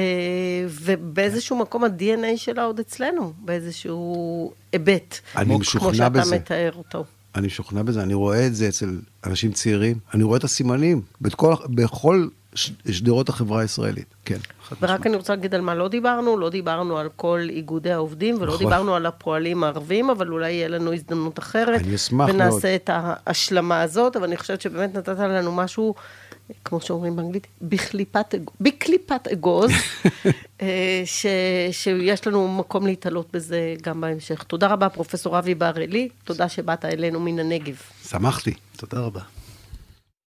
ובאיזשהו 0.69 1.57
מקום 1.57 1.83
ה-DNA 1.83 2.37
שלה 2.37 2.63
עוד 2.63 2.79
אצלנו, 2.79 3.33
באיזשהו 3.37 4.53
היבט. 4.71 5.19
אני 5.37 5.57
משוכנע 5.57 6.09
בזה. 6.09 6.21
כמו 6.21 6.25
שאתה 6.25 6.35
מתאר 6.35 6.71
אותו. 6.75 7.05
אני 7.35 7.47
משוכנע 7.47 7.83
בזה, 7.83 8.03
אני 8.03 8.13
רואה 8.13 8.47
את 8.47 8.55
זה 8.55 8.67
אצל 8.67 8.99
אנשים 9.25 9.51
צעירים, 9.51 9.97
אני 10.13 10.23
רואה 10.23 10.37
את 10.37 10.43
הסימנים 10.43 11.01
בכל, 11.21 11.53
בכל 11.69 12.27
שדרות 12.55 13.29
החברה 13.29 13.61
הישראלית, 13.61 14.05
כן. 14.25 14.37
ורק 14.81 15.07
אני 15.07 15.15
רוצה 15.15 15.35
להגיד 15.35 15.55
על 15.55 15.61
מה 15.61 15.75
לא 15.75 15.87
דיברנו, 15.87 16.37
לא 16.37 16.49
דיברנו 16.49 16.97
על 16.97 17.09
כל 17.15 17.39
איגודי 17.49 17.91
העובדים, 17.91 18.35
ולא 18.39 18.53
נכון. 18.53 18.65
דיברנו 18.65 18.95
על 18.95 19.05
הפועלים 19.05 19.63
הערבים, 19.63 20.09
אבל 20.09 20.27
אולי 20.27 20.51
יהיה 20.51 20.67
לנו 20.67 20.93
הזדמנות 20.93 21.39
אחרת. 21.39 21.81
אני 21.81 21.95
אשמח 21.95 22.27
מאוד. 22.27 22.35
ונעשה 22.35 22.75
את 22.75 22.89
ההשלמה 22.93 23.81
הזאת, 23.81 24.15
אבל 24.15 24.25
אני 24.25 24.37
חושבת 24.37 24.61
שבאמת 24.61 24.95
נתת 24.95 25.19
לנו 25.19 25.51
משהו 25.51 25.95
כמו 26.65 26.81
שאומרים 26.81 27.15
באנגלית, 27.15 27.47
בקליפת, 27.61 28.35
בקליפת 28.61 29.27
אגוז, 29.33 29.71
אה, 30.61 31.01
ש, 31.05 31.25
שיש 31.71 32.27
לנו 32.27 32.47
מקום 32.47 32.85
להתעלות 32.87 33.27
בזה 33.33 33.75
גם 33.83 34.01
בהמשך. 34.01 34.43
תודה 34.43 34.67
רבה, 34.67 34.89
פרופסור 34.89 35.39
אבי 35.39 35.55
בר-אלי, 35.55 36.09
תודה 36.23 36.49
שבאת 36.49 36.85
אלינו 36.85 37.19
מן 37.19 37.39
הנגב. 37.39 37.75
שמחתי. 38.09 38.53
תודה 38.77 38.99
רבה. 38.99 39.21